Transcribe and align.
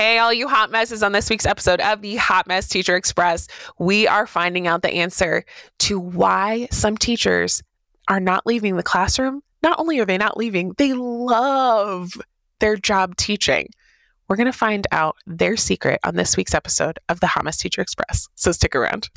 Hey, 0.00 0.16
all 0.16 0.32
you 0.32 0.48
hot 0.48 0.70
messes 0.70 1.02
on 1.02 1.12
this 1.12 1.28
week's 1.28 1.44
episode 1.44 1.78
of 1.82 2.00
the 2.00 2.16
Hot 2.16 2.46
Mess 2.46 2.66
Teacher 2.66 2.96
Express. 2.96 3.48
We 3.78 4.06
are 4.06 4.26
finding 4.26 4.66
out 4.66 4.80
the 4.80 4.88
answer 4.94 5.44
to 5.80 6.00
why 6.00 6.68
some 6.70 6.96
teachers 6.96 7.62
are 8.08 8.18
not 8.18 8.46
leaving 8.46 8.78
the 8.78 8.82
classroom. 8.82 9.42
Not 9.62 9.78
only 9.78 9.98
are 9.98 10.06
they 10.06 10.16
not 10.16 10.38
leaving, 10.38 10.72
they 10.78 10.94
love 10.94 12.12
their 12.60 12.78
job 12.78 13.16
teaching. 13.16 13.68
We're 14.26 14.36
going 14.36 14.50
to 14.50 14.56
find 14.56 14.86
out 14.90 15.16
their 15.26 15.58
secret 15.58 16.00
on 16.02 16.16
this 16.16 16.34
week's 16.34 16.54
episode 16.54 16.98
of 17.10 17.20
the 17.20 17.26
Hot 17.26 17.44
Mess 17.44 17.58
Teacher 17.58 17.82
Express. 17.82 18.26
So 18.36 18.52
stick 18.52 18.74
around. 18.74 19.10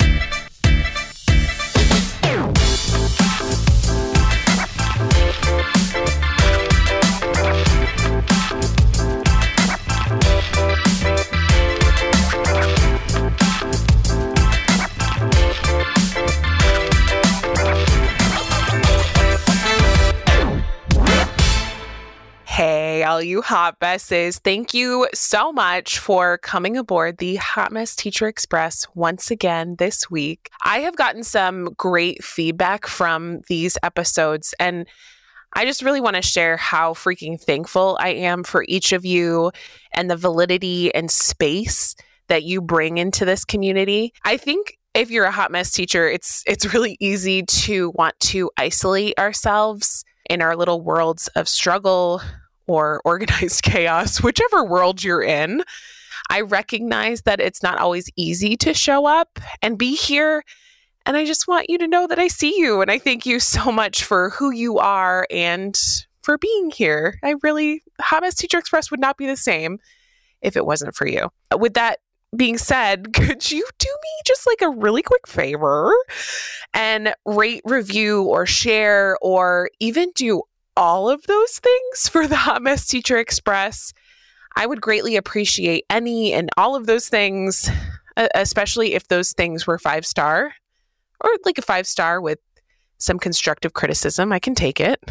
You 23.22 23.42
hot 23.42 23.76
messes. 23.80 24.38
Thank 24.38 24.74
you 24.74 25.08
so 25.14 25.52
much 25.52 25.98
for 25.98 26.38
coming 26.38 26.76
aboard 26.76 27.18
the 27.18 27.36
Hot 27.36 27.72
Mess 27.72 27.94
Teacher 27.94 28.26
Express 28.26 28.86
once 28.94 29.30
again 29.30 29.76
this 29.78 30.10
week. 30.10 30.50
I 30.64 30.80
have 30.80 30.96
gotten 30.96 31.22
some 31.22 31.70
great 31.76 32.22
feedback 32.22 32.86
from 32.86 33.40
these 33.48 33.78
episodes, 33.82 34.54
and 34.58 34.86
I 35.54 35.64
just 35.64 35.82
really 35.82 36.00
want 36.00 36.16
to 36.16 36.22
share 36.22 36.56
how 36.56 36.94
freaking 36.94 37.40
thankful 37.40 37.96
I 38.00 38.10
am 38.10 38.42
for 38.42 38.64
each 38.68 38.92
of 38.92 39.04
you 39.04 39.52
and 39.92 40.10
the 40.10 40.16
validity 40.16 40.94
and 40.94 41.10
space 41.10 41.94
that 42.28 42.42
you 42.42 42.60
bring 42.60 42.98
into 42.98 43.24
this 43.24 43.44
community. 43.44 44.12
I 44.24 44.36
think 44.36 44.78
if 44.94 45.10
you're 45.10 45.24
a 45.24 45.30
hot 45.30 45.50
mess 45.50 45.70
teacher, 45.70 46.08
it's 46.08 46.42
it's 46.46 46.72
really 46.72 46.96
easy 47.00 47.42
to 47.42 47.90
want 47.94 48.18
to 48.20 48.50
isolate 48.56 49.18
ourselves 49.18 50.04
in 50.28 50.40
our 50.40 50.56
little 50.56 50.80
worlds 50.80 51.28
of 51.36 51.48
struggle, 51.48 52.20
or 52.66 53.00
organized 53.04 53.62
chaos, 53.62 54.22
whichever 54.22 54.64
world 54.64 55.02
you're 55.02 55.22
in. 55.22 55.62
I 56.30 56.40
recognize 56.40 57.22
that 57.22 57.40
it's 57.40 57.62
not 57.62 57.78
always 57.78 58.08
easy 58.16 58.56
to 58.58 58.72
show 58.72 59.06
up 59.06 59.38
and 59.60 59.76
be 59.76 59.94
here. 59.94 60.42
And 61.06 61.16
I 61.16 61.26
just 61.26 61.46
want 61.46 61.68
you 61.68 61.76
to 61.78 61.86
know 61.86 62.06
that 62.06 62.18
I 62.18 62.28
see 62.28 62.58
you 62.58 62.80
and 62.80 62.90
I 62.90 62.98
thank 62.98 63.26
you 63.26 63.38
so 63.40 63.70
much 63.70 64.04
for 64.04 64.30
who 64.30 64.50
you 64.50 64.78
are 64.78 65.26
and 65.30 65.78
for 66.22 66.38
being 66.38 66.70
here. 66.70 67.18
I 67.22 67.34
really, 67.42 67.82
Mess 68.20 68.34
Teacher 68.34 68.58
Express 68.58 68.90
would 68.90 69.00
not 69.00 69.18
be 69.18 69.26
the 69.26 69.36
same 69.36 69.78
if 70.40 70.56
it 70.56 70.64
wasn't 70.64 70.94
for 70.94 71.06
you. 71.06 71.30
With 71.56 71.74
that 71.74 71.98
being 72.34 72.58
said, 72.58 73.12
could 73.14 73.50
you 73.50 73.66
do 73.78 73.88
me 73.88 74.10
just 74.26 74.46
like 74.46 74.62
a 74.62 74.70
really 74.70 75.02
quick 75.02 75.26
favor 75.26 75.92
and 76.72 77.14
rate, 77.26 77.62
review, 77.64 78.22
or 78.22 78.46
share, 78.46 79.16
or 79.20 79.70
even 79.80 80.10
do 80.14 80.42
all 80.76 81.08
of 81.08 81.22
those 81.24 81.58
things 81.58 82.08
for 82.10 82.26
the 82.26 82.36
Hot 82.36 82.62
Mess 82.62 82.86
Teacher 82.86 83.18
Express, 83.18 83.92
I 84.56 84.66
would 84.66 84.80
greatly 84.80 85.16
appreciate 85.16 85.84
any 85.90 86.32
and 86.32 86.48
all 86.56 86.76
of 86.76 86.86
those 86.86 87.08
things, 87.08 87.68
especially 88.34 88.94
if 88.94 89.08
those 89.08 89.32
things 89.32 89.66
were 89.66 89.78
five 89.78 90.06
star 90.06 90.54
or 91.20 91.30
like 91.44 91.58
a 91.58 91.62
five 91.62 91.86
star 91.86 92.20
with 92.20 92.38
some 92.98 93.18
constructive 93.18 93.72
criticism. 93.72 94.32
I 94.32 94.38
can 94.38 94.54
take 94.54 94.80
it. 94.80 95.00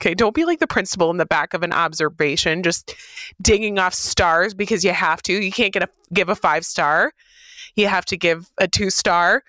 Okay, 0.00 0.14
don't 0.14 0.32
be 0.32 0.44
like 0.44 0.60
the 0.60 0.68
principal 0.68 1.10
in 1.10 1.16
the 1.16 1.26
back 1.26 1.54
of 1.54 1.64
an 1.64 1.72
observation, 1.72 2.62
just 2.62 2.94
digging 3.42 3.80
off 3.80 3.92
stars 3.92 4.54
because 4.54 4.84
you 4.84 4.92
have 4.92 5.20
to. 5.22 5.32
You 5.32 5.50
can't 5.50 5.72
get 5.72 5.82
a 5.82 5.88
give 6.14 6.28
a 6.28 6.36
five 6.36 6.64
star. 6.64 7.12
You 7.74 7.88
have 7.88 8.04
to 8.04 8.16
give 8.16 8.48
a 8.58 8.68
two 8.68 8.90
star. 8.90 9.42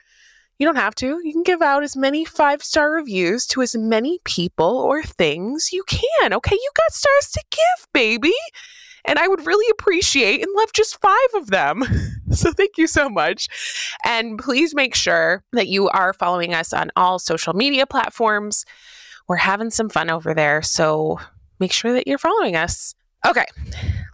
You 0.60 0.66
don't 0.66 0.76
have 0.76 0.96
to. 0.96 1.22
You 1.24 1.32
can 1.32 1.44
give 1.44 1.62
out 1.62 1.84
as 1.84 1.96
many 1.96 2.26
five 2.26 2.62
star 2.62 2.92
reviews 2.92 3.48
to 3.48 3.62
as 3.62 3.76
many 3.76 4.20
people 4.26 4.78
or 4.78 5.02
things 5.02 5.72
you 5.72 5.84
can. 5.88 6.34
Okay, 6.34 6.56
you 6.56 6.72
got 6.76 6.94
stars 6.94 7.32
to 7.32 7.44
give, 7.50 7.88
baby. 7.94 8.34
And 9.06 9.18
I 9.18 9.30
would 9.30 9.46
really 9.46 9.70
appreciate 9.72 10.42
and 10.44 10.54
love 10.56 10.74
just 10.74 11.00
five 11.00 11.30
of 11.36 11.48
them. 11.48 11.84
so 12.32 12.52
thank 12.52 12.78
you 12.78 12.88
so 12.88 13.10
much. 13.10 13.48
And 14.04 14.38
please 14.38 14.76
make 14.76 14.96
sure 14.96 15.46
that 15.54 15.70
you 15.70 15.88
are 15.90 16.12
following 16.12 16.54
us 16.54 16.74
on 16.74 16.92
all 16.98 17.20
social 17.20 17.54
media 17.54 17.88
platforms. 17.88 18.66
We're 19.30 19.38
having 19.38 19.70
some 19.70 19.90
fun 19.90 20.10
over 20.10 20.34
there. 20.34 20.62
So 20.62 21.20
make 21.60 21.72
sure 21.72 21.94
that 21.94 22.06
you're 22.06 22.18
following 22.18 22.58
us. 22.58 22.96
Okay, 23.26 23.46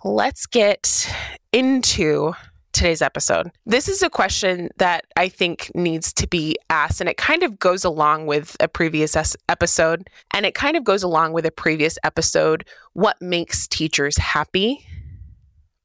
let's 0.04 0.46
get 0.46 1.12
into 1.52 2.34
today's 2.76 3.02
episode. 3.02 3.52
This 3.66 3.88
is 3.88 4.04
a 4.04 4.10
question 4.10 4.70
that 4.78 5.06
I 5.16 5.30
think 5.30 5.72
needs 5.74 6.14
to 6.14 6.28
be 6.28 6.58
asked, 6.70 7.00
and 7.00 7.10
it 7.10 7.18
kind 7.18 7.42
of 7.42 7.58
goes 7.58 7.84
along 7.84 8.28
with 8.28 8.56
a 8.60 8.68
previous 8.68 9.16
episode, 9.50 10.10
and 10.32 10.46
it 10.46 10.54
kind 10.54 10.76
of 10.76 10.84
goes 10.84 11.02
along 11.02 11.34
with 11.34 11.46
a 11.46 11.52
previous 11.52 11.98
episode 12.04 12.66
what 12.94 13.22
makes 13.22 13.68
teachers 13.68 14.18
happy? 14.18 14.86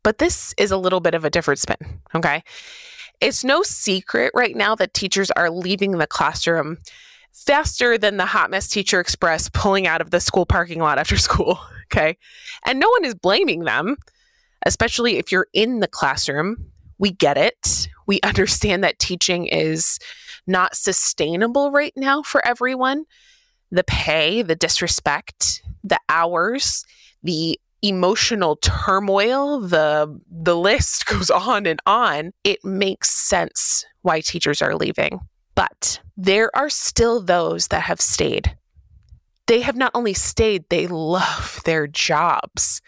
But 0.03 0.19
this 0.19 0.55
is 0.59 0.71
a 0.71 0.77
little 0.77 1.01
bit 1.01 1.15
of 1.15 1.25
a 1.25 1.31
different 1.31 1.61
spin, 1.61 2.01
okay? 2.15 2.43
It's 3.21 3.45
no 3.45 3.63
secret 3.63 4.33
right 4.35 4.57
now 4.57 4.75
that 4.75 4.93
teachers 4.93 5.31
are 5.33 5.51
leaving 5.51 5.93
the 5.93 6.07
classroom 6.07 6.79
faster 7.33 7.97
than 7.97 8.17
the 8.17 8.27
hot 8.27 8.51
mess 8.51 8.69
teacher 8.69 8.99
express 8.99 9.49
pulling 9.49 9.87
out 9.87 10.01
of 10.01 10.11
the 10.11 10.21
school 10.21 10.45
parking 10.45 10.81
lot 10.81 10.99
after 10.99 11.17
school, 11.29 11.61
okay? 11.87 12.17
And 12.67 12.81
no 12.81 12.89
one 12.91 13.05
is 13.05 13.15
blaming 13.15 13.65
them 13.65 13.97
especially 14.67 15.17
if 15.17 15.33
you're 15.33 15.47
in 15.53 15.81
the 15.81 15.89
classroom 15.89 16.70
we 17.01 17.11
get 17.11 17.37
it. 17.37 17.89
We 18.07 18.21
understand 18.23 18.85
that 18.85 18.99
teaching 19.01 19.47
is 19.47 19.99
not 20.47 20.77
sustainable 20.77 21.73
right 21.73 21.95
now 21.97 22.23
for 22.23 22.47
everyone. 22.47 23.07
The 23.73 23.85
pay, 23.85 24.43
the 24.43 24.55
disrespect, 24.55 25.63
the 25.83 25.99
hours, 26.09 26.85
the 27.23 27.59
emotional 27.83 28.57
turmoil, 28.57 29.61
the 29.61 30.21
the 30.31 30.57
list 30.57 31.07
goes 31.13 31.31
on 31.31 31.67
and 31.67 31.81
on. 31.87 32.33
It 32.45 32.65
makes 32.65 33.11
sense 33.11 33.85
why 34.03 34.21
teachers 34.21 34.61
are 34.61 34.77
leaving. 34.77 35.21
But 35.55 36.01
there 36.17 36.55
are 36.55 36.69
still 36.69 37.23
those 37.23 37.69
that 37.69 37.83
have 37.83 38.01
stayed. 38.01 38.57
They 39.47 39.63
have 39.63 39.77
not 39.77 39.91
only 39.95 40.15
stayed, 40.15 40.65
they 40.69 40.87
love 40.87 41.61
their 41.65 41.87
jobs. 41.87 42.83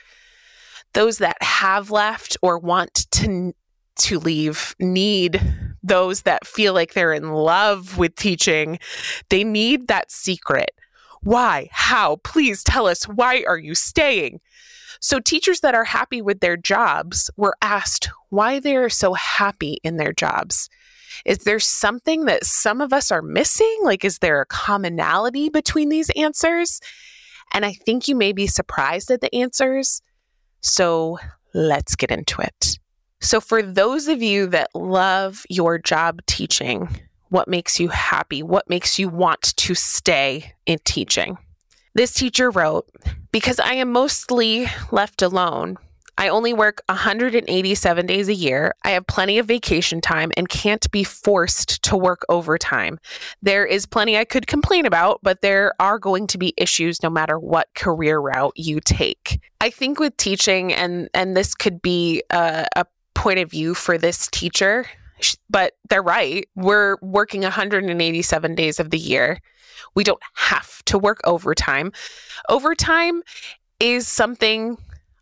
Those 0.92 1.18
that 1.18 1.42
have 1.42 1.90
left 1.90 2.36
or 2.42 2.58
want 2.58 3.10
to 3.12 3.54
to 3.96 4.18
leave 4.18 4.74
need 4.78 5.40
those 5.82 6.22
that 6.22 6.46
feel 6.46 6.74
like 6.74 6.94
they're 6.94 7.12
in 7.12 7.32
love 7.32 7.98
with 7.98 8.14
teaching. 8.16 8.78
They 9.28 9.44
need 9.44 9.88
that 9.88 10.10
secret. 10.10 10.70
Why? 11.22 11.68
How? 11.72 12.16
Please 12.16 12.62
tell 12.62 12.86
us 12.86 13.04
why 13.04 13.44
are 13.46 13.58
you 13.58 13.74
staying? 13.74 14.40
So 15.00 15.18
teachers 15.18 15.60
that 15.60 15.74
are 15.74 15.84
happy 15.84 16.22
with 16.22 16.40
their 16.40 16.56
jobs 16.56 17.30
were 17.36 17.56
asked 17.60 18.08
why 18.28 18.60
they're 18.60 18.88
so 18.88 19.14
happy 19.14 19.78
in 19.82 19.96
their 19.96 20.12
jobs. 20.12 20.68
Is 21.24 21.38
there 21.38 21.60
something 21.60 22.24
that 22.26 22.44
some 22.44 22.80
of 22.80 22.92
us 22.92 23.10
are 23.10 23.22
missing? 23.22 23.78
Like 23.82 24.04
is 24.04 24.18
there 24.18 24.40
a 24.40 24.46
commonality 24.46 25.48
between 25.48 25.88
these 25.88 26.10
answers? 26.10 26.80
And 27.52 27.66
I 27.66 27.72
think 27.72 28.08
you 28.08 28.16
may 28.16 28.32
be 28.32 28.46
surprised 28.46 29.10
at 29.10 29.20
the 29.20 29.34
answers. 29.34 30.02
So 30.60 31.18
let's 31.52 31.96
get 31.96 32.10
into 32.10 32.40
it. 32.40 32.78
So, 33.22 33.40
for 33.40 33.62
those 33.62 34.08
of 34.08 34.20
you 34.20 34.48
that 34.48 34.74
love 34.74 35.44
your 35.48 35.78
job 35.78 36.20
teaching, 36.26 36.88
what 37.28 37.46
makes 37.46 37.78
you 37.78 37.88
happy? 37.88 38.42
What 38.42 38.68
makes 38.68 38.98
you 38.98 39.08
want 39.08 39.56
to 39.56 39.74
stay 39.76 40.52
in 40.66 40.80
teaching? 40.84 41.38
This 41.94 42.12
teacher 42.12 42.50
wrote, 42.50 42.90
Because 43.30 43.60
I 43.60 43.74
am 43.74 43.92
mostly 43.92 44.66
left 44.90 45.22
alone, 45.22 45.78
I 46.18 46.28
only 46.28 46.52
work 46.52 46.82
187 46.88 48.06
days 48.06 48.28
a 48.28 48.34
year. 48.34 48.74
I 48.84 48.90
have 48.90 49.06
plenty 49.06 49.38
of 49.38 49.46
vacation 49.46 50.00
time 50.00 50.30
and 50.36 50.48
can't 50.48 50.90
be 50.90 51.04
forced 51.04 51.82
to 51.84 51.96
work 51.96 52.22
overtime. 52.28 52.98
There 53.40 53.64
is 53.64 53.86
plenty 53.86 54.18
I 54.18 54.24
could 54.24 54.46
complain 54.46 54.84
about, 54.84 55.20
but 55.22 55.40
there 55.40 55.72
are 55.80 55.98
going 55.98 56.26
to 56.28 56.38
be 56.38 56.54
issues 56.56 57.02
no 57.02 57.08
matter 57.08 57.38
what 57.38 57.68
career 57.74 58.18
route 58.18 58.52
you 58.56 58.80
take. 58.80 59.40
I 59.60 59.70
think 59.70 59.98
with 59.98 60.16
teaching, 60.16 60.72
and 60.72 61.08
and 61.14 61.36
this 61.36 61.54
could 61.54 61.80
be 61.80 62.22
a, 62.30 62.66
a 62.76 62.84
point 63.22 63.38
of 63.38 63.48
view 63.48 63.72
for 63.72 63.96
this 63.96 64.26
teacher, 64.32 64.84
but 65.48 65.74
they're 65.88 66.02
right. 66.02 66.48
We're 66.56 66.96
working 67.02 67.42
187 67.42 68.54
days 68.56 68.80
of 68.80 68.90
the 68.90 68.98
year. 68.98 69.38
We 69.94 70.02
don't 70.02 70.22
have 70.34 70.84
to 70.86 70.98
work 70.98 71.20
overtime. 71.22 71.92
Overtime 72.48 73.22
is 73.78 74.08
something, 74.08 74.76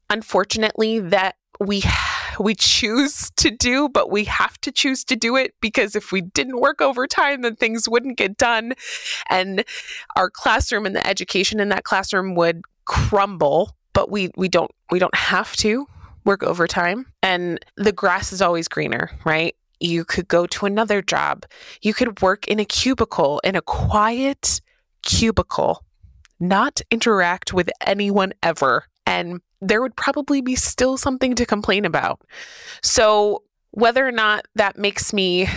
unfortunately, 0.09 1.01
that 1.01 1.37
we 1.59 1.83
we 2.41 2.55
choose 2.55 3.31
to 3.37 3.51
do, 3.51 3.91
but 3.91 4.11
we 4.11 4.25
have 4.25 4.59
to 4.63 4.73
choose 4.73 5.05
to 5.05 5.15
do 5.15 5.37
it 5.37 5.53
because 5.61 5.95
if 5.95 6.11
we 6.11 6.23
didn't 6.23 6.59
work 6.59 6.81
overtime, 6.81 7.43
then 7.43 7.55
things 7.55 7.87
wouldn't 7.87 8.17
get 8.17 8.39
done, 8.39 8.73
and 9.29 9.63
our 10.17 10.31
classroom 10.31 10.87
and 10.87 10.97
the 10.97 11.07
education 11.07 11.61
in 11.61 11.69
that 11.69 11.85
classroom 11.85 12.35
would 12.35 12.63
crumble. 12.87 13.77
But 13.93 14.11
we 14.11 14.31
we 14.39 14.49
don't 14.49 14.71
we 14.91 14.99
don't 14.99 15.15
have 15.15 15.55
to 15.57 15.87
work 16.25 16.43
overtime, 16.43 17.07
and 17.23 17.59
the 17.77 17.93
grass 17.93 18.33
is 18.33 18.43
always 18.43 18.69
greener, 18.69 19.11
right? 19.25 19.55
You 19.81 20.05
could 20.05 20.29
go 20.29 20.47
to 20.47 20.67
another 20.67 21.01
job. 21.01 21.47
You 21.83 21.95
could 21.95 22.21
work 22.21 22.47
in 22.49 22.61
a 22.61 22.65
cubicle, 22.65 23.41
in 23.45 23.57
a 23.57 23.63
quiet 23.63 24.61
cubicle, 25.03 25.85
not 26.39 26.81
interact 26.91 27.53
with 27.53 27.71
anyone 27.87 28.33
ever. 28.43 28.85
And 29.07 29.41
there 29.61 29.81
would 29.81 29.97
probably 29.97 30.41
be 30.41 30.55
still 30.55 30.97
something 30.97 31.35
to 31.35 31.47
complain 31.47 31.85
about. 31.85 32.21
So, 32.83 33.43
whether 33.73 34.07
or 34.07 34.13
not 34.13 34.47
that 34.57 34.77
makes 34.77 35.13
me 35.13 35.49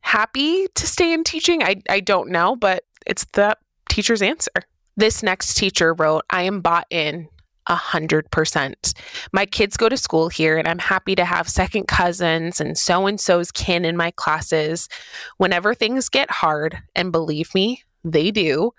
happy 0.00 0.66
to 0.74 0.86
stay 0.86 1.12
in 1.12 1.24
teaching, 1.24 1.62
I, 1.62 1.82
I 1.90 2.00
don't 2.00 2.30
know, 2.30 2.56
but 2.56 2.84
it's 3.06 3.26
the 3.34 3.56
teacher's 3.88 4.22
answer. 4.22 4.50
This 4.96 5.22
next 5.22 5.54
teacher 5.54 5.94
wrote, 5.94 6.24
I 6.30 6.42
am 6.42 6.60
bought 6.60 6.86
in 6.90 7.28
a 7.68 7.76
hundred 7.76 8.30
percent. 8.30 8.94
My 9.32 9.46
kids 9.46 9.76
go 9.76 9.88
to 9.88 9.96
school 9.96 10.28
here, 10.28 10.56
and 10.56 10.66
I'm 10.66 10.78
happy 10.78 11.14
to 11.14 11.24
have 11.24 11.48
second 11.48 11.86
cousins 11.86 12.60
and 12.60 12.76
so 12.76 13.06
and 13.06 13.20
so's 13.20 13.52
kin 13.52 13.84
in 13.84 13.96
my 13.96 14.10
classes. 14.12 14.88
Whenever 15.36 15.74
things 15.74 16.08
get 16.08 16.30
hard, 16.30 16.78
and 16.96 17.12
believe 17.12 17.54
me, 17.54 17.82
they 18.04 18.30
do, 18.30 18.72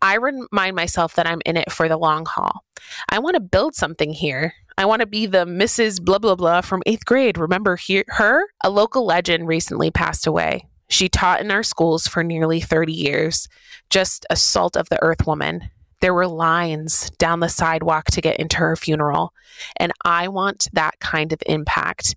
I 0.00 0.16
remind 0.16 0.76
myself 0.76 1.14
that 1.14 1.26
I'm 1.26 1.40
in 1.44 1.56
it 1.56 1.70
for 1.70 1.88
the 1.88 1.96
long 1.96 2.26
haul. 2.26 2.64
I 3.08 3.18
want 3.18 3.34
to 3.34 3.40
build 3.40 3.74
something 3.74 4.12
here. 4.12 4.54
I 4.78 4.86
want 4.86 5.00
to 5.00 5.06
be 5.06 5.26
the 5.26 5.44
Mrs. 5.44 6.02
Blah, 6.02 6.18
blah, 6.18 6.36
blah 6.36 6.60
from 6.62 6.82
eighth 6.86 7.04
grade. 7.04 7.36
Remember 7.36 7.76
he- 7.76 8.04
her? 8.08 8.44
A 8.62 8.70
local 8.70 9.04
legend 9.04 9.46
recently 9.46 9.90
passed 9.90 10.26
away. 10.26 10.66
She 10.88 11.08
taught 11.08 11.40
in 11.40 11.50
our 11.50 11.62
schools 11.62 12.06
for 12.06 12.24
nearly 12.24 12.60
30 12.60 12.92
years, 12.92 13.48
just 13.90 14.26
a 14.30 14.36
salt 14.36 14.76
of 14.76 14.88
the 14.88 15.00
earth 15.02 15.26
woman. 15.26 15.70
There 16.00 16.14
were 16.14 16.26
lines 16.26 17.10
down 17.18 17.40
the 17.40 17.48
sidewalk 17.48 18.06
to 18.06 18.20
get 18.20 18.38
into 18.38 18.56
her 18.56 18.76
funeral. 18.76 19.32
And 19.76 19.92
I 20.04 20.28
want 20.28 20.68
that 20.72 20.98
kind 21.00 21.32
of 21.32 21.42
impact. 21.46 22.16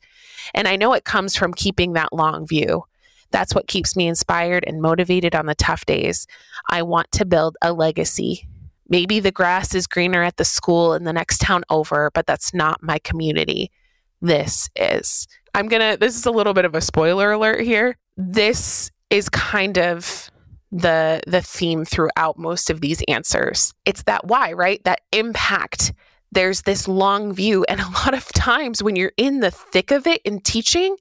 And 0.53 0.67
I 0.67 0.75
know 0.75 0.93
it 0.93 1.05
comes 1.05 1.35
from 1.35 1.53
keeping 1.53 1.93
that 1.93 2.13
long 2.13 2.47
view. 2.47 2.85
That's 3.31 3.55
what 3.55 3.67
keeps 3.67 3.95
me 3.95 4.07
inspired 4.07 4.63
and 4.67 4.81
motivated 4.81 5.35
on 5.35 5.47
the 5.47 5.55
tough 5.55 5.85
days. 5.85 6.27
I 6.69 6.83
want 6.83 7.11
to 7.13 7.25
build 7.25 7.57
a 7.61 7.73
legacy. 7.73 8.47
Maybe 8.89 9.19
the 9.19 9.31
grass 9.31 9.73
is 9.73 9.87
greener 9.87 10.21
at 10.23 10.37
the 10.37 10.45
school 10.45 10.93
in 10.93 11.03
the 11.03 11.13
next 11.13 11.39
town 11.39 11.63
over, 11.69 12.11
but 12.13 12.27
that's 12.27 12.53
not 12.53 12.83
my 12.83 12.99
community. 12.99 13.71
This 14.21 14.69
is. 14.75 15.27
I'm 15.55 15.67
going 15.67 15.81
to, 15.81 15.97
this 15.97 16.15
is 16.15 16.25
a 16.25 16.31
little 16.31 16.53
bit 16.53 16.65
of 16.65 16.75
a 16.75 16.81
spoiler 16.81 17.31
alert 17.31 17.61
here. 17.61 17.97
This 18.17 18.91
is 19.09 19.29
kind 19.29 19.77
of 19.77 20.29
the 20.73 21.21
the 21.27 21.41
theme 21.41 21.85
throughout 21.85 22.37
most 22.37 22.69
of 22.69 22.81
these 22.81 23.01
answers. 23.07 23.73
It's 23.85 24.03
that 24.03 24.25
why, 24.25 24.53
right? 24.53 24.83
That 24.83 25.01
impact 25.11 25.93
there's 26.33 26.63
this 26.63 26.87
long 26.87 27.33
view. 27.33 27.63
And 27.69 27.79
a 27.79 27.89
lot 27.89 28.13
of 28.13 28.25
times 28.33 28.81
when 28.81 28.95
you're 28.95 29.13
in 29.17 29.39
the 29.39 29.51
thick 29.51 29.91
of 29.91 30.07
it 30.07 30.21
in 30.23 30.41
teaching, 30.41 30.95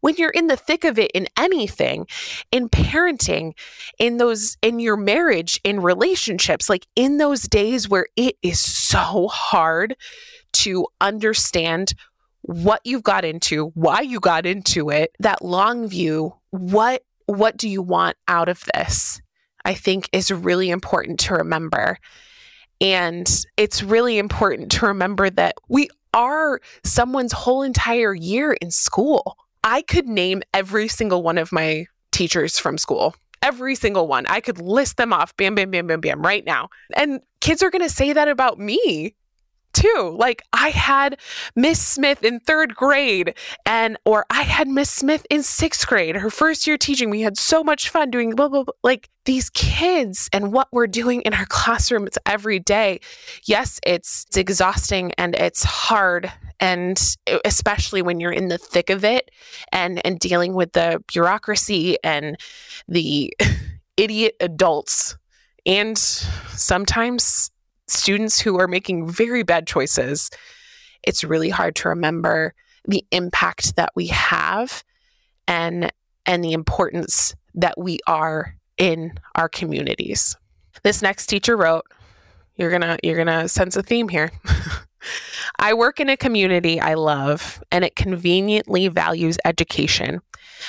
when 0.00 0.14
you're 0.16 0.30
in 0.30 0.46
the 0.46 0.56
thick 0.56 0.84
of 0.84 0.98
it 0.98 1.10
in 1.12 1.28
anything, 1.38 2.06
in 2.50 2.68
parenting, 2.68 3.52
in 3.98 4.16
those, 4.16 4.56
in 4.62 4.80
your 4.80 4.96
marriage, 4.96 5.60
in 5.62 5.80
relationships, 5.80 6.68
like 6.68 6.86
in 6.96 7.18
those 7.18 7.42
days 7.42 7.88
where 7.88 8.06
it 8.16 8.36
is 8.42 8.60
so 8.60 9.28
hard 9.28 9.94
to 10.54 10.86
understand 11.00 11.92
what 12.42 12.80
you've 12.84 13.02
got 13.02 13.24
into, 13.24 13.66
why 13.74 14.00
you 14.00 14.20
got 14.20 14.46
into 14.46 14.88
it, 14.88 15.10
that 15.18 15.44
long 15.44 15.86
view, 15.86 16.34
what 16.50 17.02
what 17.28 17.58
do 17.58 17.68
you 17.68 17.82
want 17.82 18.16
out 18.26 18.48
of 18.48 18.64
this? 18.74 19.20
I 19.64 19.74
think 19.74 20.08
is 20.12 20.30
really 20.30 20.70
important 20.70 21.20
to 21.20 21.34
remember. 21.34 21.98
And 22.80 23.28
it's 23.58 23.82
really 23.82 24.16
important 24.18 24.72
to 24.72 24.86
remember 24.86 25.28
that 25.30 25.56
we 25.68 25.90
are 26.14 26.58
someone's 26.84 27.32
whole 27.32 27.62
entire 27.62 28.14
year 28.14 28.56
in 28.62 28.70
school. 28.70 29.36
I 29.62 29.82
could 29.82 30.08
name 30.08 30.42
every 30.54 30.88
single 30.88 31.22
one 31.22 31.36
of 31.36 31.52
my 31.52 31.86
teachers 32.12 32.58
from 32.58 32.78
school. 32.78 33.14
Every 33.42 33.74
single 33.74 34.08
one. 34.08 34.24
I 34.28 34.40
could 34.40 34.58
list 34.58 34.96
them 34.96 35.12
off, 35.12 35.36
bam, 35.36 35.54
bam, 35.54 35.70
bam, 35.70 35.86
bam, 35.86 36.00
bam, 36.00 36.22
right 36.22 36.44
now. 36.46 36.70
And 36.96 37.20
kids 37.40 37.62
are 37.62 37.70
going 37.70 37.86
to 37.86 37.94
say 37.94 38.14
that 38.14 38.28
about 38.28 38.58
me 38.58 39.14
too. 39.72 40.14
Like 40.18 40.42
I 40.52 40.70
had 40.70 41.18
Miss 41.54 41.84
Smith 41.84 42.24
in 42.24 42.40
third 42.40 42.74
grade 42.74 43.34
and 43.66 43.96
or 44.04 44.26
I 44.30 44.42
had 44.42 44.68
Miss 44.68 44.90
Smith 44.90 45.26
in 45.30 45.42
sixth 45.42 45.86
grade, 45.86 46.16
her 46.16 46.30
first 46.30 46.66
year 46.66 46.76
teaching. 46.76 47.10
We 47.10 47.22
had 47.22 47.38
so 47.38 47.62
much 47.62 47.88
fun 47.88 48.10
doing 48.10 48.34
blah, 48.34 48.48
blah, 48.48 48.64
blah. 48.64 48.74
like 48.82 49.08
these 49.24 49.50
kids 49.50 50.28
and 50.32 50.52
what 50.52 50.68
we're 50.72 50.86
doing 50.86 51.20
in 51.22 51.34
our 51.34 51.46
classrooms 51.46 52.16
every 52.26 52.58
day. 52.58 53.00
Yes, 53.44 53.78
it's, 53.84 54.24
it's 54.28 54.36
exhausting 54.36 55.12
and 55.18 55.34
it's 55.34 55.62
hard. 55.62 56.32
And 56.60 57.00
especially 57.44 58.02
when 58.02 58.20
you're 58.20 58.32
in 58.32 58.48
the 58.48 58.58
thick 58.58 58.90
of 58.90 59.04
it 59.04 59.30
and 59.70 60.04
and 60.04 60.18
dealing 60.18 60.54
with 60.54 60.72
the 60.72 61.02
bureaucracy 61.06 61.96
and 62.02 62.36
the 62.88 63.32
idiot 63.96 64.34
adults 64.40 65.16
and 65.66 65.98
sometimes 65.98 67.50
students 67.88 68.40
who 68.40 68.58
are 68.58 68.68
making 68.68 69.08
very 69.08 69.42
bad 69.42 69.66
choices, 69.66 70.30
it's 71.02 71.24
really 71.24 71.50
hard 71.50 71.74
to 71.76 71.88
remember 71.88 72.54
the 72.86 73.04
impact 73.10 73.76
that 73.76 73.90
we 73.94 74.08
have 74.08 74.82
and 75.46 75.92
and 76.26 76.44
the 76.44 76.52
importance 76.52 77.34
that 77.54 77.78
we 77.78 77.98
are 78.06 78.54
in 78.76 79.18
our 79.34 79.48
communities. 79.48 80.36
This 80.82 81.02
next 81.02 81.26
teacher 81.26 81.56
wrote, 81.56 81.84
you're 82.56 82.70
going 82.70 82.82
to 82.82 82.98
you're 83.02 83.22
going 83.24 83.26
to 83.26 83.48
sense 83.48 83.76
a 83.76 83.82
theme 83.82 84.08
here. 84.08 84.30
I 85.58 85.74
work 85.74 86.00
in 86.00 86.08
a 86.08 86.16
community 86.16 86.80
I 86.80 86.94
love 86.94 87.62
and 87.70 87.84
it 87.84 87.96
conveniently 87.96 88.88
values 88.88 89.38
education. 89.44 90.20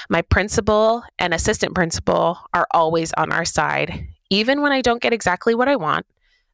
My 0.09 0.21
principal 0.21 1.03
and 1.17 1.33
assistant 1.33 1.73
principal 1.73 2.37
are 2.53 2.67
always 2.71 3.11
on 3.13 3.31
our 3.31 3.45
side. 3.45 4.07
Even 4.29 4.61
when 4.61 4.71
I 4.71 4.81
don't 4.81 5.01
get 5.01 5.13
exactly 5.13 5.55
what 5.55 5.67
I 5.67 5.75
want, 5.75 6.05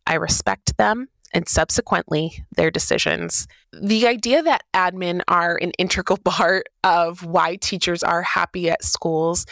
I 0.07 0.15
respect 0.15 0.77
them 0.77 1.07
and 1.33 1.47
subsequently 1.49 2.45
their 2.55 2.71
decisions. 2.71 3.47
The 3.73 4.07
idea 4.07 4.41
that 4.43 4.63
admin 4.73 5.21
are 5.27 5.57
an 5.57 5.71
integral 5.71 6.17
part 6.23 6.67
of 6.83 7.25
why 7.25 7.57
teachers 7.57 8.03
are 8.03 8.21
happy 8.21 8.69
at 8.69 8.83
schools, 8.83 9.45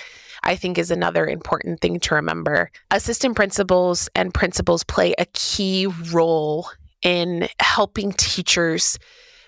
I 0.43 0.55
think, 0.55 0.77
is 0.77 0.91
another 0.91 1.27
important 1.27 1.81
thing 1.81 1.99
to 2.01 2.15
remember. 2.15 2.71
Assistant 2.91 3.35
principals 3.35 4.09
and 4.15 4.33
principals 4.33 4.83
play 4.83 5.13
a 5.17 5.25
key 5.33 5.87
role 6.11 6.69
in 7.01 7.49
helping 7.59 8.13
teachers 8.13 8.97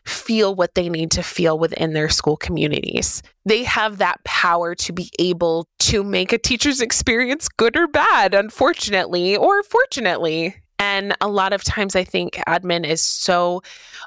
feel 0.05 0.53
what 0.53 0.75
they 0.75 0.87
need 0.87 1.09
to 1.11 1.23
feel 1.23 1.57
within 1.57 1.93
their 1.93 2.09
school 2.09 2.37
communities. 2.37 3.23
They 3.45 3.63
have 3.63 3.97
that 3.97 4.23
power 4.23 4.75
to 4.75 4.93
be 4.93 5.09
able 5.17 5.67
to 5.79 6.03
make 6.03 6.31
a 6.31 6.37
teacher's 6.37 6.81
experience 6.81 7.49
good 7.49 7.75
or 7.75 7.87
bad, 7.87 8.33
unfortunately, 8.33 9.35
or 9.35 9.63
fortunately. 9.63 10.55
And 10.79 11.15
a 11.21 11.27
lot 11.27 11.53
of 11.53 11.63
times 11.63 11.95
I 11.95 12.03
think 12.03 12.35
admin 12.47 12.85
is 12.85 13.01
so 13.01 13.61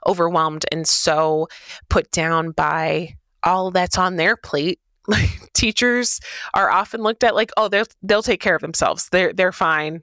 overwhelmed 0.07 0.67
and 0.71 0.87
so 0.87 1.49
put 1.89 2.11
down 2.11 2.51
by 2.51 3.17
all 3.43 3.71
that's 3.71 3.99
on 3.99 4.17
their 4.17 4.37
plate. 4.37 4.81
Teachers 5.55 6.21
are 6.55 6.71
often 6.71 7.03
looked 7.03 7.25
at 7.25 7.35
like, 7.35 7.51
oh, 7.57 7.69
they'll 7.69 7.87
they'll 8.03 8.23
take 8.23 8.41
care 8.41 8.55
of 8.55 8.61
themselves. 8.61 9.09
They're 9.11 9.33
they're 9.33 9.53
fine. 9.53 10.03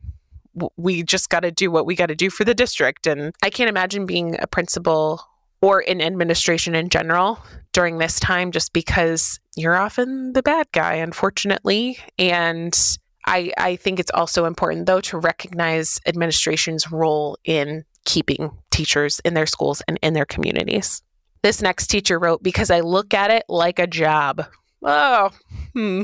We 0.77 1.03
just 1.03 1.29
got 1.29 1.41
to 1.41 1.51
do 1.51 1.69
what 1.69 1.85
we 1.85 1.95
got 1.95 2.07
to 2.07 2.15
do 2.15 2.29
for 2.29 2.45
the 2.45 2.55
district. 2.55 3.05
And 3.05 3.35
I 3.43 3.49
can't 3.49 3.69
imagine 3.69 4.05
being 4.05 4.37
a 4.39 4.47
principal 4.47 5.21
or 5.61 5.81
in 5.81 6.01
administration 6.01 6.75
in 6.75 6.89
general 6.89 7.39
during 7.73 7.97
this 7.97 8.19
time 8.19 8.51
just 8.51 8.71
because 8.71 9.39
you're 9.55 9.75
often 9.75 10.33
the 10.33 10.43
bad 10.43 10.67
guy, 10.71 10.93
unfortunately. 10.95 11.97
And 12.17 12.97
I, 13.25 13.51
I 13.57 13.75
think 13.75 13.99
it's 13.99 14.11
also 14.11 14.45
important, 14.45 14.85
though, 14.85 15.01
to 15.01 15.17
recognize 15.17 15.99
administration's 16.05 16.91
role 16.91 17.37
in 17.43 17.83
keeping 18.05 18.51
teachers 18.71 19.19
in 19.25 19.33
their 19.33 19.47
schools 19.47 19.81
and 19.87 19.99
in 20.01 20.13
their 20.13 20.25
communities. 20.25 21.01
This 21.41 21.61
next 21.61 21.87
teacher 21.87 22.19
wrote, 22.19 22.43
Because 22.43 22.69
I 22.69 22.81
look 22.81 23.13
at 23.13 23.31
it 23.31 23.43
like 23.49 23.79
a 23.79 23.87
job. 23.87 24.45
Oh, 24.87 25.31
hmm. 25.73 26.03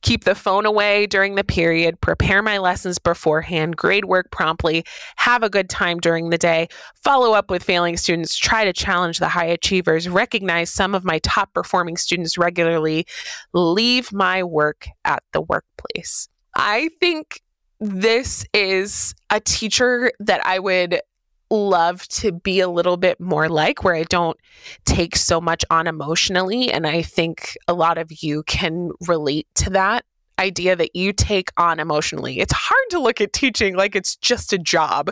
Keep 0.00 0.24
the 0.24 0.34
phone 0.34 0.64
away 0.64 1.06
during 1.06 1.34
the 1.34 1.44
period, 1.44 2.00
prepare 2.00 2.40
my 2.40 2.56
lessons 2.56 2.98
beforehand, 2.98 3.76
grade 3.76 4.06
work 4.06 4.30
promptly, 4.30 4.84
have 5.16 5.42
a 5.42 5.50
good 5.50 5.68
time 5.68 5.98
during 5.98 6.30
the 6.30 6.38
day, 6.38 6.68
follow 7.04 7.34
up 7.34 7.50
with 7.50 7.62
failing 7.62 7.98
students, 7.98 8.34
try 8.34 8.64
to 8.64 8.72
challenge 8.72 9.18
the 9.18 9.28
high 9.28 9.44
achievers, 9.44 10.08
recognize 10.08 10.70
some 10.70 10.94
of 10.94 11.04
my 11.04 11.18
top 11.18 11.52
performing 11.52 11.98
students 11.98 12.38
regularly, 12.38 13.06
leave 13.52 14.10
my 14.14 14.42
work 14.42 14.86
at 15.04 15.22
the 15.34 15.42
workplace. 15.42 16.28
I 16.56 16.88
think 17.00 17.42
this 17.78 18.46
is 18.54 19.14
a 19.28 19.40
teacher 19.40 20.10
that 20.20 20.44
I 20.44 20.58
would 20.58 21.00
love 21.50 22.08
to 22.08 22.32
be 22.32 22.60
a 22.60 22.68
little 22.68 22.96
bit 22.96 23.20
more 23.20 23.48
like, 23.48 23.84
where 23.84 23.94
I 23.94 24.04
don't 24.04 24.36
take 24.84 25.14
so 25.14 25.40
much 25.40 25.64
on 25.70 25.86
emotionally. 25.86 26.72
And 26.72 26.86
I 26.86 27.02
think 27.02 27.56
a 27.68 27.74
lot 27.74 27.98
of 27.98 28.10
you 28.22 28.42
can 28.44 28.90
relate 29.06 29.46
to 29.56 29.70
that. 29.70 30.04
idea 30.38 30.76
that 30.76 30.94
you 30.94 31.12
take 31.12 31.50
on 31.56 31.80
emotionally. 31.80 32.40
It's 32.40 32.52
hard 32.52 32.90
to 32.90 32.98
look 32.98 33.20
at 33.20 33.32
teaching 33.32 33.76
like 33.76 33.96
it's 33.96 34.16
just 34.16 34.52
a 34.52 34.58
job 34.58 35.10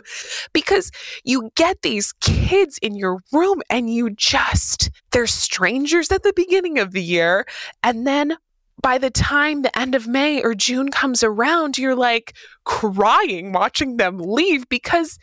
because 0.53 0.91
you 1.23 1.51
get 1.55 1.81
these 1.81 2.13
kids 2.13 2.77
in 2.81 2.95
your 2.95 3.19
room 3.31 3.61
and 3.69 3.89
you 3.93 4.09
just, 4.11 4.89
they're 5.11 5.27
strangers 5.27 6.11
at 6.11 6.23
the 6.23 6.33
beginning 6.35 6.79
of 6.79 6.91
the 6.91 7.03
year. 7.03 7.45
And 7.83 8.05
then 8.05 8.37
by 8.81 8.97
the 8.97 9.09
time 9.09 9.61
the 9.61 9.77
end 9.77 9.95
of 9.95 10.07
May 10.07 10.41
or 10.43 10.53
June 10.53 10.91
comes 10.91 11.23
around, 11.23 11.77
you're 11.77 11.95
like 11.95 12.35
crying 12.65 13.51
watching 13.51 13.97
them 13.97 14.17
leave 14.17 14.67
because 14.69 15.17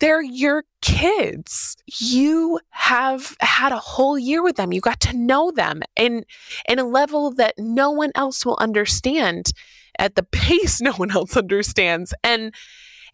they're 0.00 0.22
your 0.22 0.64
kids. 0.82 1.76
You 1.86 2.60
have 2.70 3.36
had 3.40 3.72
a 3.72 3.78
whole 3.78 4.18
year 4.18 4.42
with 4.42 4.56
them. 4.56 4.72
You 4.72 4.80
got 4.80 5.00
to 5.00 5.16
know 5.16 5.50
them 5.50 5.82
in 5.96 6.24
in 6.68 6.78
a 6.78 6.84
level 6.84 7.32
that 7.34 7.54
no 7.58 7.90
one 7.90 8.10
else 8.14 8.44
will 8.44 8.58
understand 8.60 9.52
at 9.98 10.14
the 10.14 10.22
pace 10.32 10.80
no 10.80 10.92
one 10.92 11.10
else 11.10 11.36
understands. 11.36 12.12
And 12.22 12.54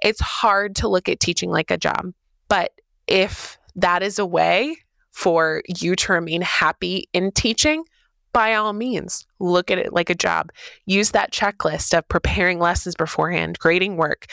it's 0.03 0.21
hard 0.21 0.77
to 0.77 0.89
look 0.89 1.09
at 1.09 1.21
teaching 1.21 1.51
like 1.51 1.71
a 1.71 1.79
job. 1.79 2.13
But 2.49 2.73
if 3.07 3.59
that 3.77 4.03
is 4.03 4.19
a 4.19 4.27
way 4.27 4.77
for 5.13 5.63
you 5.69 5.95
to 5.97 6.13
remain 6.13 6.43
happy 6.43 7.09
in 7.13 7.33
teaching, 7.33 7.85
by 8.33 8.55
all 8.55 8.73
means, 8.73 9.27
look 9.39 9.71
at 9.71 9.79
it 9.79 9.93
like 9.93 10.11
a 10.11 10.15
job. 10.15 10.51
Use 10.87 11.11
that 11.11 11.33
checklist 11.33 11.97
of 11.97 12.09
preparing 12.09 12.59
lessons 12.59 12.95
beforehand, 12.95 13.59
grading 13.59 13.97
work. 13.97 14.27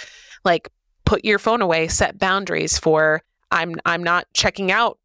Like 0.43 0.69
put 1.05 1.25
your 1.25 1.39
phone 1.39 1.61
away, 1.61 1.87
set 1.87 2.19
boundaries 2.19 2.77
for 2.77 3.23
I'm 3.51 3.75
I'm 3.85 4.03
not 4.03 4.27
checking 4.33 4.71
out 4.71 4.99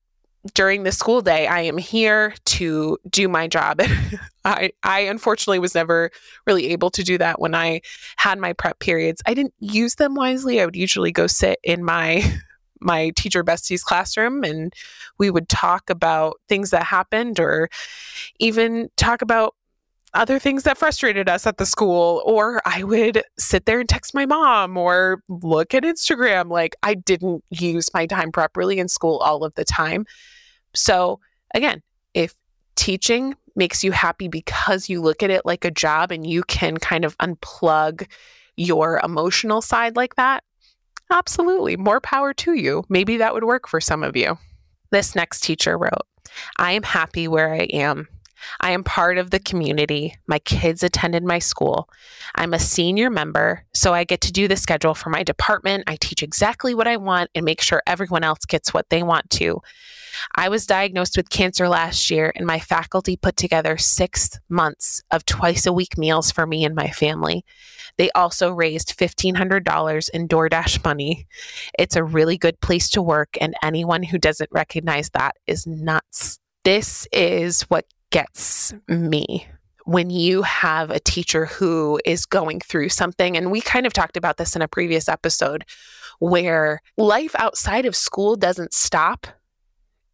during 0.54 0.82
the 0.82 0.92
school 0.92 1.22
day. 1.22 1.46
I 1.46 1.60
am 1.60 1.78
here 1.78 2.34
to 2.46 2.98
do 3.08 3.28
my 3.28 3.46
job. 3.46 3.80
I 4.44 4.72
I 4.82 5.00
unfortunately 5.00 5.60
was 5.60 5.74
never 5.74 6.10
really 6.46 6.68
able 6.68 6.90
to 6.90 7.04
do 7.04 7.18
that 7.18 7.40
when 7.40 7.54
I 7.54 7.80
had 8.16 8.38
my 8.38 8.52
prep 8.52 8.78
periods. 8.80 9.22
I 9.26 9.34
didn't 9.34 9.54
use 9.60 9.94
them 9.94 10.14
wisely. 10.14 10.60
I 10.60 10.64
would 10.64 10.76
usually 10.76 11.12
go 11.12 11.26
sit 11.26 11.58
in 11.62 11.84
my 11.84 12.22
my 12.82 13.10
teacher 13.16 13.44
besties 13.44 13.82
classroom 13.82 14.44
and 14.44 14.72
we 15.18 15.30
would 15.30 15.48
talk 15.48 15.88
about 15.90 16.40
things 16.48 16.70
that 16.70 16.82
happened 16.82 17.38
or 17.40 17.68
even 18.38 18.88
talk 18.96 19.22
about 19.22 19.54
other 20.14 20.38
things 20.38 20.64
that 20.64 20.76
frustrated 20.76 21.28
us 21.28 21.46
at 21.46 21.56
the 21.56 21.64
school 21.64 22.22
or 22.26 22.60
I 22.66 22.84
would 22.84 23.22
sit 23.38 23.64
there 23.64 23.80
and 23.80 23.88
text 23.88 24.14
my 24.14 24.26
mom 24.26 24.76
or 24.76 25.22
look 25.28 25.72
at 25.72 25.84
Instagram 25.84 26.50
like 26.50 26.76
I 26.82 26.94
didn't 26.94 27.42
use 27.50 27.88
my 27.94 28.06
time 28.06 28.30
properly 28.30 28.78
in 28.78 28.88
school 28.88 29.18
all 29.18 29.42
of 29.44 29.54
the 29.54 29.64
time. 29.64 30.04
So 30.74 31.20
again, 31.54 31.82
if 32.12 32.34
teaching 32.74 33.34
makes 33.56 33.82
you 33.84 33.92
happy 33.92 34.28
because 34.28 34.88
you 34.88 35.00
look 35.00 35.22
at 35.22 35.30
it 35.30 35.46
like 35.46 35.64
a 35.64 35.70
job 35.70 36.10
and 36.10 36.26
you 36.26 36.42
can 36.42 36.76
kind 36.76 37.04
of 37.04 37.16
unplug 37.18 38.06
your 38.56 39.00
emotional 39.02 39.62
side 39.62 39.96
like 39.96 40.16
that, 40.16 40.44
absolutely, 41.12 41.76
more 41.76 42.00
power 42.00 42.32
to 42.34 42.54
you. 42.54 42.84
Maybe 42.88 43.18
that 43.18 43.34
would 43.34 43.44
work 43.44 43.68
for 43.68 43.80
some 43.80 44.02
of 44.02 44.16
you. 44.16 44.38
This 44.90 45.14
next 45.14 45.42
teacher 45.42 45.78
wrote, 45.78 46.06
I 46.56 46.72
am 46.72 46.82
happy 46.82 47.28
where 47.28 47.52
I 47.52 47.64
am. 47.72 48.08
I 48.60 48.72
am 48.72 48.82
part 48.82 49.18
of 49.18 49.30
the 49.30 49.38
community. 49.38 50.16
My 50.26 50.38
kids 50.40 50.82
attended 50.82 51.22
my 51.22 51.38
school. 51.38 51.88
I'm 52.34 52.54
a 52.54 52.58
senior 52.58 53.08
member, 53.08 53.64
so 53.72 53.94
I 53.94 54.04
get 54.04 54.20
to 54.22 54.32
do 54.32 54.48
the 54.48 54.56
schedule 54.56 54.94
for 54.94 55.10
my 55.10 55.22
department. 55.22 55.84
I 55.86 55.96
teach 56.00 56.22
exactly 56.22 56.74
what 56.74 56.88
I 56.88 56.96
want 56.96 57.30
and 57.34 57.44
make 57.44 57.60
sure 57.60 57.82
everyone 57.86 58.24
else 58.24 58.44
gets 58.44 58.74
what 58.74 58.90
they 58.90 59.02
want 59.02 59.30
to. 59.30 59.60
I 60.34 60.48
was 60.48 60.66
diagnosed 60.66 61.16
with 61.16 61.30
cancer 61.30 61.68
last 61.68 62.10
year, 62.10 62.32
and 62.36 62.46
my 62.46 62.58
faculty 62.58 63.16
put 63.16 63.36
together 63.36 63.78
six 63.78 64.38
months 64.48 65.02
of 65.10 65.24
twice 65.24 65.66
a 65.66 65.72
week 65.72 65.96
meals 65.96 66.30
for 66.30 66.46
me 66.46 66.64
and 66.64 66.74
my 66.74 66.90
family. 66.90 67.44
They 67.96 68.10
also 68.12 68.52
raised 68.52 68.98
$1,500 68.98 70.10
in 70.10 70.28
DoorDash 70.28 70.84
money. 70.84 71.26
It's 71.78 71.96
a 71.96 72.04
really 72.04 72.38
good 72.38 72.60
place 72.60 72.88
to 72.90 73.02
work, 73.02 73.36
and 73.40 73.54
anyone 73.62 74.02
who 74.02 74.18
doesn't 74.18 74.50
recognize 74.52 75.10
that 75.10 75.36
is 75.46 75.66
nuts. 75.66 76.38
This 76.64 77.06
is 77.12 77.62
what 77.62 77.86
gets 78.10 78.74
me 78.88 79.46
when 79.84 80.10
you 80.10 80.42
have 80.42 80.90
a 80.90 81.00
teacher 81.00 81.46
who 81.46 82.00
is 82.04 82.24
going 82.24 82.60
through 82.60 82.88
something. 82.88 83.36
And 83.36 83.50
we 83.50 83.60
kind 83.60 83.86
of 83.86 83.92
talked 83.92 84.16
about 84.16 84.36
this 84.36 84.54
in 84.54 84.62
a 84.62 84.68
previous 84.68 85.08
episode 85.08 85.64
where 86.20 86.80
life 86.96 87.34
outside 87.36 87.84
of 87.84 87.96
school 87.96 88.36
doesn't 88.36 88.72
stop 88.72 89.26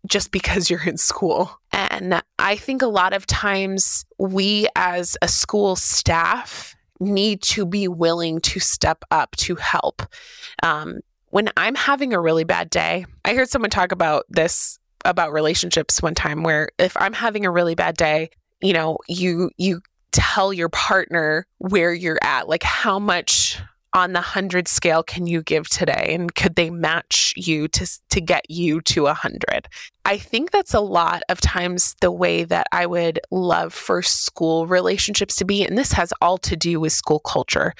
just 0.06 0.30
because 0.30 0.70
you're 0.70 0.86
in 0.86 0.96
school. 0.96 1.60
And 1.72 2.22
I 2.38 2.56
think 2.56 2.80
a 2.80 2.86
lot 2.86 3.12
of 3.12 3.26
times 3.26 4.06
we 4.18 4.68
as 4.74 5.18
a 5.20 5.28
school 5.28 5.76
staff 5.76 6.74
need 7.00 7.42
to 7.42 7.66
be 7.66 7.88
willing 7.88 8.40
to 8.40 8.60
step 8.60 9.04
up 9.10 9.36
to 9.36 9.54
help. 9.56 10.02
Um, 10.62 11.00
when 11.30 11.50
I'm 11.56 11.74
having 11.74 12.12
a 12.14 12.20
really 12.20 12.44
bad 12.44 12.70
day, 12.70 13.06
I 13.24 13.34
heard 13.34 13.48
someone 13.48 13.70
talk 13.70 13.92
about 13.92 14.24
this 14.28 14.78
about 15.04 15.32
relationships 15.32 16.02
one 16.02 16.14
time 16.14 16.42
where 16.42 16.70
if 16.78 16.96
I'm 16.96 17.12
having 17.12 17.46
a 17.46 17.50
really 17.50 17.74
bad 17.74 17.96
day, 17.96 18.30
you 18.60 18.72
know, 18.72 18.98
you 19.08 19.50
you 19.56 19.80
tell 20.12 20.52
your 20.52 20.68
partner 20.68 21.46
where 21.58 21.92
you're 21.92 22.18
at, 22.22 22.48
like 22.48 22.62
how 22.62 22.98
much 22.98 23.60
on 23.98 24.12
the 24.12 24.20
100 24.20 24.68
scale 24.68 25.02
can 25.02 25.26
you 25.26 25.42
give 25.42 25.68
today? 25.68 26.14
And 26.14 26.34
could 26.34 26.56
they 26.56 26.70
match 26.70 27.34
you 27.36 27.68
to 27.68 27.86
to 28.10 28.20
get 28.20 28.50
you 28.50 28.80
to 28.82 29.02
a 29.02 29.14
100 29.14 29.68
i 30.04 30.16
think 30.16 30.50
that's 30.50 30.74
a 30.74 30.80
lot 30.80 31.22
of 31.28 31.40
times 31.40 31.94
the 32.00 32.10
way 32.10 32.44
that 32.44 32.66
i 32.72 32.86
would 32.86 33.20
love 33.30 33.72
for 33.72 34.02
school 34.02 34.66
relationships 34.66 35.36
to 35.36 35.44
be 35.44 35.64
and 35.64 35.76
this 35.78 35.92
has 35.92 36.12
all 36.20 36.38
to 36.38 36.56
do 36.56 36.80
with 36.80 36.92
school 36.92 37.20
culture. 37.20 37.74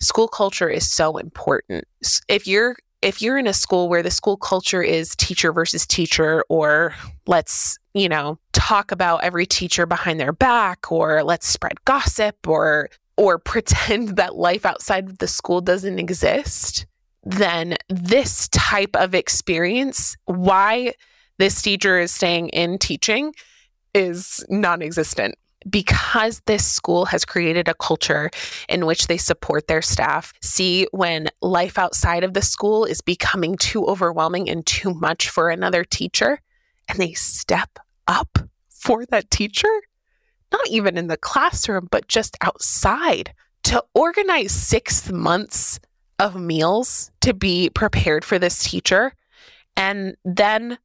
School 0.00 0.28
culture 0.28 0.68
is 0.68 0.90
so 0.90 1.16
important. 1.16 1.84
If 2.28 2.46
you're 2.46 2.76
if 3.00 3.22
you're 3.22 3.38
in 3.38 3.46
a 3.46 3.52
school 3.52 3.88
where 3.88 4.02
the 4.02 4.10
school 4.10 4.36
culture 4.36 4.82
is 4.82 5.14
teacher 5.14 5.52
versus 5.52 5.86
teacher, 5.86 6.44
or 6.48 6.94
let's, 7.28 7.78
you 7.94 8.08
know, 8.08 8.40
talk 8.52 8.90
about 8.90 9.22
every 9.22 9.46
teacher 9.46 9.86
behind 9.86 10.18
their 10.18 10.32
back, 10.32 10.90
or 10.90 11.22
let's 11.22 11.46
spread 11.46 11.84
gossip, 11.84 12.48
or 12.48 12.88
or 13.18 13.38
pretend 13.38 14.08
that 14.16 14.36
life 14.36 14.64
outside 14.64 15.08
of 15.08 15.18
the 15.18 15.28
school 15.28 15.60
doesn't 15.60 15.98
exist, 15.98 16.86
then 17.24 17.76
this 17.90 18.48
type 18.48 18.96
of 18.96 19.14
experience, 19.14 20.16
why 20.24 20.94
this 21.36 21.60
teacher 21.60 21.98
is 21.98 22.10
staying 22.10 22.48
in 22.50 22.78
teaching, 22.78 23.34
is 23.92 24.44
non 24.48 24.80
existent 24.80 25.34
because 25.68 26.40
this 26.46 26.64
school 26.64 27.06
has 27.06 27.24
created 27.24 27.68
a 27.68 27.74
culture 27.74 28.30
in 28.68 28.86
which 28.86 29.08
they 29.08 29.16
support 29.16 29.66
their 29.66 29.82
staff, 29.82 30.32
see 30.40 30.86
when 30.92 31.28
life 31.42 31.78
outside 31.78 32.24
of 32.24 32.32
the 32.32 32.42
school 32.42 32.84
is 32.84 33.00
becoming 33.00 33.56
too 33.56 33.84
overwhelming 33.86 34.48
and 34.48 34.64
too 34.64 34.94
much 34.94 35.28
for 35.28 35.50
another 35.50 35.84
teacher, 35.84 36.40
and 36.88 36.98
they 36.98 37.12
step 37.12 37.78
up 38.06 38.38
for 38.70 39.04
that 39.06 39.30
teacher, 39.30 39.68
not 40.52 40.68
even 40.68 40.96
in 40.96 41.06
the 41.08 41.16
classroom, 41.16 41.88
but 41.90 42.08
just 42.08 42.36
outside 42.40 43.32
to 43.64 43.84
organize 43.94 44.52
six 44.52 45.10
months 45.10 45.80
of 46.18 46.36
meals 46.36 47.10
to 47.20 47.34
be 47.34 47.70
prepared 47.70 48.24
for 48.24 48.38
this 48.38 48.64
teacher 48.64 49.12
and 49.76 50.16
then 50.24 50.78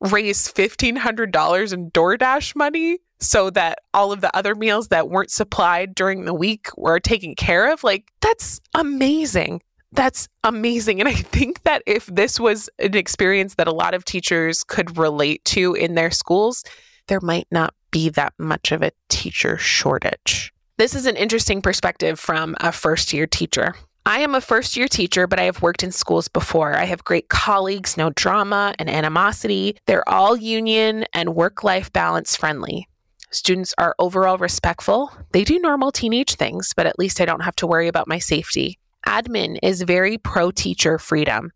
raise 0.00 0.48
$1,500 0.48 1.72
in 1.72 1.90
DoorDash 1.90 2.56
money 2.56 2.98
so 3.20 3.50
that 3.50 3.78
all 3.94 4.10
of 4.10 4.20
the 4.20 4.36
other 4.36 4.54
meals 4.54 4.88
that 4.88 5.08
weren't 5.08 5.30
supplied 5.30 5.94
during 5.94 6.24
the 6.24 6.34
week 6.34 6.68
were 6.76 6.98
taken 6.98 7.34
care 7.34 7.72
of. 7.72 7.84
Like, 7.84 8.10
that's 8.20 8.60
amazing. 8.74 9.62
That's 9.92 10.28
amazing. 10.42 11.00
And 11.00 11.08
I 11.08 11.14
think 11.14 11.62
that 11.62 11.82
if 11.86 12.06
this 12.06 12.40
was 12.40 12.68
an 12.78 12.96
experience 12.96 13.54
that 13.56 13.68
a 13.68 13.72
lot 13.72 13.94
of 13.94 14.04
teachers 14.04 14.64
could 14.64 14.98
relate 14.98 15.44
to 15.46 15.74
in 15.74 15.94
their 15.94 16.10
schools, 16.10 16.64
there 17.06 17.20
might 17.20 17.46
not 17.50 17.74
be 17.92 18.08
that 18.08 18.32
much 18.38 18.72
of 18.72 18.82
a 18.82 18.90
teacher 19.08 19.56
shortage. 19.56 20.52
This 20.78 20.96
is 20.96 21.06
an 21.06 21.16
interesting 21.16 21.62
perspective 21.62 22.18
from 22.18 22.56
a 22.60 22.72
first 22.72 23.12
year 23.12 23.28
teacher. 23.28 23.76
I 24.04 24.18
am 24.18 24.34
a 24.34 24.40
first 24.40 24.76
year 24.76 24.88
teacher, 24.88 25.28
but 25.28 25.38
I 25.38 25.44
have 25.44 25.62
worked 25.62 25.84
in 25.84 25.92
schools 25.92 26.26
before. 26.26 26.74
I 26.74 26.86
have 26.86 27.04
great 27.04 27.28
colleagues, 27.28 27.96
no 27.96 28.10
drama 28.10 28.74
and 28.80 28.90
animosity. 28.90 29.76
They're 29.86 30.08
all 30.08 30.36
union 30.36 31.04
and 31.14 31.36
work 31.36 31.62
life 31.62 31.92
balance 31.92 32.34
friendly. 32.34 32.88
Students 33.30 33.74
are 33.78 33.94
overall 34.00 34.38
respectful. 34.38 35.12
They 35.30 35.44
do 35.44 35.58
normal 35.60 35.92
teenage 35.92 36.34
things, 36.34 36.72
but 36.74 36.86
at 36.86 36.98
least 36.98 37.20
I 37.20 37.24
don't 37.24 37.44
have 37.44 37.56
to 37.56 37.66
worry 37.66 37.86
about 37.86 38.08
my 38.08 38.18
safety. 38.18 38.78
Admin 39.06 39.58
is 39.62 39.82
very 39.82 40.18
pro 40.18 40.50
teacher 40.50 40.98
freedom. 40.98 41.52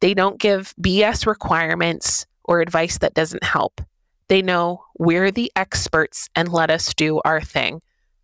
They 0.00 0.14
don't 0.14 0.38
give 0.38 0.74
BS 0.80 1.26
requirements 1.26 2.26
or 2.44 2.60
advice 2.60 2.98
that 2.98 3.14
doesn't 3.14 3.42
help. 3.42 3.80
They 4.28 4.42
know 4.42 4.84
we're 4.98 5.30
the 5.30 5.50
experts 5.56 6.28
and 6.34 6.52
let 6.52 6.70
us 6.70 6.94
do 6.94 7.20
our 7.24 7.40
thing. 7.40 7.80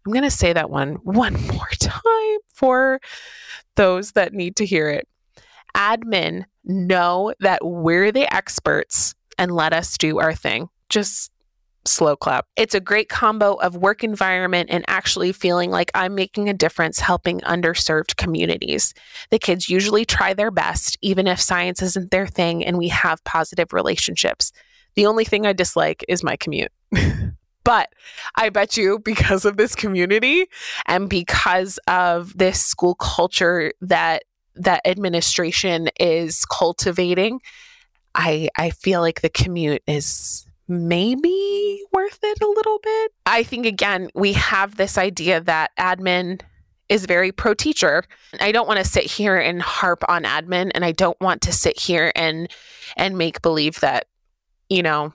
I'm 0.06 0.12
going 0.12 0.24
to 0.24 0.30
say 0.30 0.52
that 0.52 0.70
one 0.70 0.94
one 1.02 1.34
more 1.46 1.68
time 1.80 2.38
for 2.52 3.00
those 3.76 4.12
that 4.12 4.32
need 4.32 4.56
to 4.56 4.66
hear 4.66 4.88
it. 4.88 5.08
Admin 5.74 6.44
know 6.64 7.34
that 7.40 7.64
we're 7.64 8.12
the 8.12 8.32
experts 8.34 9.14
and 9.38 9.54
let 9.54 9.72
us 9.72 9.98
do 9.98 10.18
our 10.18 10.34
thing. 10.34 10.68
Just 10.88 11.30
slow 11.86 12.16
clap. 12.16 12.46
It's 12.56 12.74
a 12.74 12.80
great 12.80 13.08
combo 13.08 13.54
of 13.54 13.76
work 13.76 14.02
environment 14.04 14.70
and 14.72 14.84
actually 14.88 15.32
feeling 15.32 15.70
like 15.70 15.90
I'm 15.94 16.14
making 16.14 16.48
a 16.48 16.54
difference 16.54 16.98
helping 16.98 17.40
underserved 17.40 18.16
communities. 18.16 18.94
The 19.30 19.38
kids 19.38 19.68
usually 19.68 20.04
try 20.04 20.32
their 20.34 20.50
best, 20.50 20.96
even 21.02 21.26
if 21.26 21.40
science 21.40 21.82
isn't 21.82 22.10
their 22.10 22.26
thing, 22.26 22.64
and 22.64 22.78
we 22.78 22.88
have 22.88 23.22
positive 23.24 23.72
relationships. 23.72 24.52
The 24.96 25.06
only 25.06 25.24
thing 25.24 25.46
I 25.46 25.52
dislike 25.52 26.04
is 26.08 26.22
my 26.22 26.36
commute. 26.36 26.72
but 27.64 27.92
I 28.36 28.50
bet 28.50 28.76
you 28.76 28.98
because 28.98 29.44
of 29.44 29.56
this 29.56 29.74
community 29.74 30.46
and 30.86 31.08
because 31.08 31.78
of 31.88 32.36
this 32.36 32.60
school 32.60 32.94
culture 32.94 33.72
that 33.80 34.24
that 34.56 34.82
administration 34.86 35.88
is 35.98 36.44
cultivating, 36.44 37.40
I 38.14 38.48
I 38.56 38.70
feel 38.70 39.00
like 39.00 39.20
the 39.20 39.30
commute 39.30 39.82
is 39.86 40.46
maybe 40.68 41.82
worth 41.92 42.18
it 42.22 42.40
a 42.40 42.46
little 42.46 42.78
bit. 42.82 43.12
I 43.26 43.42
think, 43.42 43.66
again, 43.66 44.08
we 44.14 44.32
have 44.34 44.76
this 44.76 44.96
idea 44.96 45.40
that 45.42 45.70
admin 45.78 46.40
is 46.88 47.06
very 47.06 47.32
pro 47.32 47.54
teacher. 47.54 48.04
I 48.40 48.52
don't 48.52 48.68
want 48.68 48.78
to 48.78 48.84
sit 48.84 49.04
here 49.04 49.36
and 49.36 49.60
harp 49.60 50.04
on 50.08 50.24
admin 50.24 50.70
and 50.74 50.84
I 50.84 50.92
don't 50.92 51.18
want 51.20 51.42
to 51.42 51.52
sit 51.52 51.78
here 51.78 52.12
and 52.14 52.48
and 52.96 53.16
make 53.16 53.42
believe 53.42 53.80
that 53.80 54.06
you 54.68 54.82
know 54.82 55.12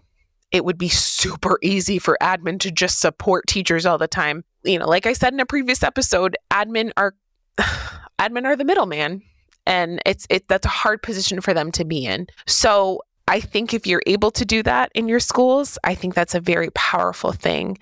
it 0.52 0.66
would 0.66 0.78
be 0.78 0.90
super 0.90 1.60
easy 1.62 2.00
for 2.00 2.18
admin 2.22 2.60
to 2.60 2.72
just 2.72 3.00
support 3.00 3.46
teachers 3.48 3.86
all 3.86 3.98
the 3.98 4.08
time. 4.08 4.44
You 4.64 4.80
know, 4.80 4.88
like 4.88 5.06
I 5.06 5.14
said 5.14 5.34
in 5.34 5.40
a 5.40 5.46
previous 5.46 5.84
episode, 5.84 6.36
admin 6.52 6.92
are 6.98 7.16
admin 8.20 8.46
are 8.46 8.56
the 8.56 8.66
middleman 8.66 9.22
and 9.66 10.02
it's 10.06 10.26
it 10.30 10.48
that's 10.48 10.66
a 10.66 10.70
hard 10.70 11.02
position 11.02 11.42
for 11.42 11.54
them 11.54 11.72
to 11.74 11.86
be 11.86 12.06
in. 12.06 12.28
So 12.48 13.02
I 13.28 13.40
think 13.40 13.74
if 13.74 13.86
you're 13.86 14.02
able 14.08 14.32
to 14.32 14.44
do 14.44 14.64
that 14.64 14.92
in 14.96 15.08
your 15.08 15.20
schools, 15.20 15.78
I 15.84 15.94
think 15.94 16.16
that's 16.16 16.36
a 16.36 16.42
very 16.42 16.72
powerful 16.72 17.32
thing. 17.32 17.78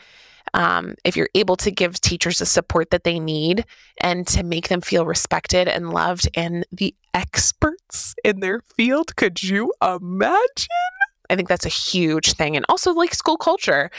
Um, 0.54 0.96
if 1.06 1.16
you're 1.16 1.30
able 1.36 1.56
to 1.58 1.72
give 1.72 2.00
teachers 2.00 2.40
the 2.40 2.46
support 2.46 2.90
that 2.92 3.04
they 3.04 3.20
need 3.20 3.66
and 4.02 4.28
to 4.28 4.44
make 4.44 4.70
them 4.70 4.82
feel 4.82 5.06
respected 5.06 5.68
and 5.68 5.92
loved 5.92 6.28
and 6.36 6.66
the 6.72 6.96
experts 7.14 8.16
in 8.24 8.40
their 8.40 8.62
field, 8.76 9.16
could 9.16 9.42
you 9.44 9.74
imagine? 9.82 10.97
I 11.30 11.36
think 11.36 11.50
that's 11.50 11.66
a 11.66 11.70
huge 11.70 12.34
thing. 12.34 12.56
And 12.56 12.66
also, 12.70 12.94
like 12.94 13.14
school 13.14 13.38
culture, 13.38 13.90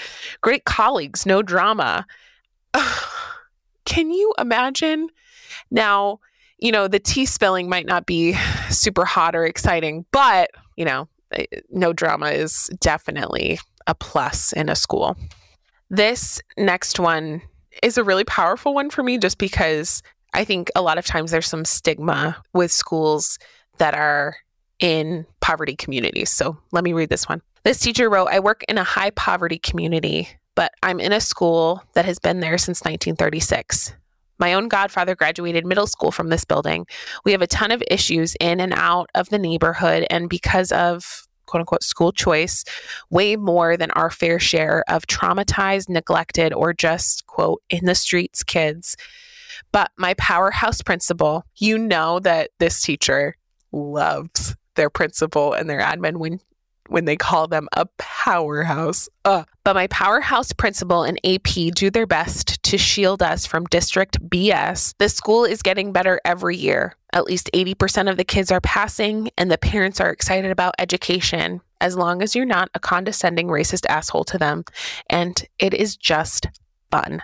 great 0.40 0.64
colleagues, 0.64 1.26
no 1.26 1.42
drama. 1.42 2.06
Can 3.84 4.10
you 4.10 4.32
imagine? 4.38 5.08
Now, 5.70 6.20
you 6.58 6.72
know, 6.72 6.88
the 6.88 6.98
tea 6.98 7.26
spilling 7.26 7.68
might 7.68 7.86
not 7.86 8.06
be 8.06 8.34
super 8.70 9.04
hot 9.04 9.34
or 9.34 9.44
exciting, 9.44 10.04
but, 10.12 10.50
you 10.76 10.84
know, 10.84 11.08
Eh, 11.32 11.44
no 11.70 11.92
drama 11.92 12.30
is 12.30 12.70
definitely 12.80 13.58
a 13.86 13.94
plus 13.94 14.52
in 14.52 14.68
a 14.68 14.76
school. 14.76 15.16
This 15.90 16.40
next 16.56 17.00
one 17.00 17.42
is 17.82 17.96
a 17.96 18.04
really 18.04 18.24
powerful 18.24 18.74
one 18.74 18.90
for 18.90 19.02
me 19.02 19.18
just 19.18 19.38
because 19.38 20.02
I 20.34 20.44
think 20.44 20.70
a 20.76 20.82
lot 20.82 20.98
of 20.98 21.06
times 21.06 21.30
there's 21.30 21.46
some 21.46 21.64
stigma 21.64 22.36
with 22.52 22.70
schools 22.70 23.38
that 23.78 23.94
are 23.94 24.36
in 24.80 25.26
poverty 25.40 25.76
communities. 25.76 26.30
So 26.30 26.58
let 26.72 26.84
me 26.84 26.92
read 26.92 27.08
this 27.10 27.28
one. 27.28 27.42
This 27.64 27.80
teacher 27.80 28.08
wrote 28.08 28.28
I 28.28 28.40
work 28.40 28.64
in 28.68 28.78
a 28.78 28.84
high 28.84 29.10
poverty 29.10 29.58
community, 29.58 30.28
but 30.54 30.72
I'm 30.82 31.00
in 31.00 31.12
a 31.12 31.20
school 31.20 31.82
that 31.94 32.04
has 32.04 32.18
been 32.18 32.40
there 32.40 32.58
since 32.58 32.80
1936. 32.80 33.94
My 34.38 34.54
own 34.54 34.68
godfather 34.68 35.16
graduated 35.16 35.66
middle 35.66 35.86
school 35.86 36.12
from 36.12 36.28
this 36.28 36.44
building. 36.44 36.86
We 37.24 37.32
have 37.32 37.42
a 37.42 37.46
ton 37.46 37.72
of 37.72 37.82
issues 37.90 38.36
in 38.40 38.60
and 38.60 38.72
out 38.72 39.10
of 39.14 39.28
the 39.30 39.38
neighborhood, 39.38 40.06
and 40.10 40.28
because 40.28 40.70
of 40.70 41.26
quote 41.46 41.60
unquote 41.60 41.82
school 41.82 42.12
choice, 42.12 42.64
way 43.10 43.34
more 43.34 43.76
than 43.76 43.90
our 43.92 44.10
fair 44.10 44.38
share 44.38 44.84
of 44.88 45.06
traumatized, 45.06 45.88
neglected, 45.88 46.52
or 46.52 46.72
just 46.72 47.26
quote 47.26 47.62
in 47.68 47.84
the 47.86 47.94
streets 47.94 48.44
kids. 48.44 48.96
But 49.72 49.90
my 49.96 50.14
powerhouse 50.14 50.82
principal, 50.82 51.44
you 51.56 51.78
know 51.78 52.20
that 52.20 52.50
this 52.58 52.80
teacher 52.80 53.36
loves 53.72 54.54
their 54.78 54.88
principal 54.88 55.52
and 55.52 55.68
their 55.68 55.80
admin 55.80 56.16
when 56.16 56.40
when 56.88 57.04
they 57.04 57.16
call 57.16 57.46
them 57.46 57.68
a 57.74 57.86
powerhouse. 57.98 59.08
Ugh. 59.26 59.46
But 59.62 59.74
my 59.74 59.86
powerhouse 59.88 60.52
principal 60.52 61.02
and 61.02 61.20
AP 61.24 61.74
do 61.74 61.90
their 61.90 62.06
best 62.06 62.62
to 62.62 62.78
shield 62.78 63.22
us 63.22 63.44
from 63.46 63.66
district 63.66 64.18
BS. 64.28 64.94
The 64.98 65.10
school 65.10 65.44
is 65.44 65.60
getting 65.62 65.92
better 65.92 66.18
every 66.24 66.56
year. 66.56 66.96
At 67.12 67.24
least 67.24 67.50
80% 67.54 68.10
of 68.10 68.16
the 68.16 68.24
kids 68.24 68.50
are 68.50 68.60
passing, 68.60 69.30
and 69.38 69.50
the 69.50 69.58
parents 69.58 70.00
are 70.00 70.10
excited 70.10 70.50
about 70.50 70.74
education 70.78 71.60
as 71.80 71.96
long 71.96 72.22
as 72.22 72.34
you're 72.34 72.44
not 72.44 72.70
a 72.74 72.80
condescending 72.80 73.48
racist 73.48 73.86
asshole 73.86 74.24
to 74.24 74.38
them. 74.38 74.64
And 75.08 75.46
it 75.58 75.74
is 75.74 75.96
just 75.96 76.48
fun. 76.90 77.22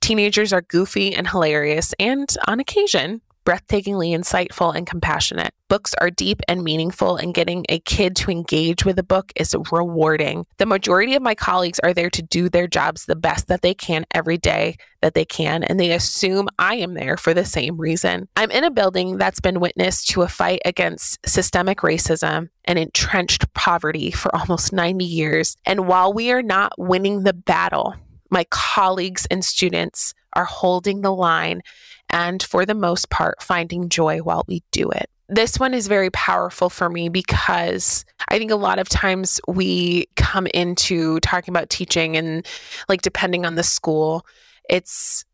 Teenagers 0.00 0.52
are 0.52 0.62
goofy 0.62 1.14
and 1.14 1.28
hilarious, 1.28 1.94
and 1.98 2.28
on 2.46 2.60
occasion, 2.60 3.20
breathtakingly 3.44 4.16
insightful 4.16 4.74
and 4.74 4.86
compassionate. 4.86 5.52
Books 5.68 5.94
are 6.00 6.10
deep 6.10 6.40
and 6.48 6.62
meaningful, 6.62 7.16
and 7.16 7.32
getting 7.32 7.64
a 7.68 7.78
kid 7.80 8.14
to 8.16 8.30
engage 8.30 8.84
with 8.84 8.98
a 8.98 9.02
book 9.02 9.32
is 9.36 9.56
rewarding. 9.70 10.44
The 10.58 10.66
majority 10.66 11.14
of 11.14 11.22
my 11.22 11.34
colleagues 11.34 11.78
are 11.80 11.94
there 11.94 12.10
to 12.10 12.22
do 12.22 12.48
their 12.48 12.66
jobs 12.66 13.06
the 13.06 13.16
best 13.16 13.48
that 13.48 13.62
they 13.62 13.74
can 13.74 14.04
every 14.14 14.36
day 14.36 14.76
that 15.00 15.14
they 15.14 15.24
can, 15.24 15.64
and 15.64 15.80
they 15.80 15.92
assume 15.92 16.48
I 16.58 16.76
am 16.76 16.94
there 16.94 17.16
for 17.16 17.32
the 17.32 17.44
same 17.44 17.78
reason. 17.78 18.28
I'm 18.36 18.50
in 18.50 18.64
a 18.64 18.70
building 18.70 19.16
that's 19.16 19.40
been 19.40 19.60
witness 19.60 20.04
to 20.06 20.22
a 20.22 20.28
fight 20.28 20.60
against 20.64 21.18
systemic 21.26 21.78
racism 21.78 22.50
and 22.66 22.78
entrenched 22.78 23.52
poverty 23.54 24.10
for 24.10 24.34
almost 24.36 24.72
90 24.72 25.04
years. 25.04 25.56
And 25.64 25.86
while 25.86 26.12
we 26.12 26.30
are 26.32 26.42
not 26.42 26.72
winning 26.78 27.22
the 27.22 27.32
battle, 27.32 27.94
my 28.30 28.44
colleagues 28.50 29.26
and 29.30 29.44
students 29.44 30.14
are 30.32 30.44
holding 30.44 31.02
the 31.02 31.12
line 31.12 31.62
and, 32.12 32.42
for 32.42 32.66
the 32.66 32.74
most 32.74 33.10
part, 33.10 33.42
finding 33.42 33.88
joy 33.88 34.18
while 34.18 34.44
we 34.46 34.62
do 34.70 34.90
it. 34.90 35.08
This 35.28 35.58
one 35.58 35.72
is 35.72 35.88
very 35.88 36.10
powerful 36.10 36.68
for 36.68 36.90
me 36.90 37.08
because 37.08 38.04
I 38.28 38.38
think 38.38 38.50
a 38.50 38.56
lot 38.56 38.78
of 38.78 38.88
times 38.88 39.40
we 39.48 40.06
come 40.16 40.46
into 40.48 41.20
talking 41.20 41.52
about 41.52 41.70
teaching 41.70 42.16
and, 42.16 42.46
like, 42.88 43.02
depending 43.02 43.46
on 43.46 43.54
the 43.54 43.62
school, 43.62 44.26
it's 44.68 45.24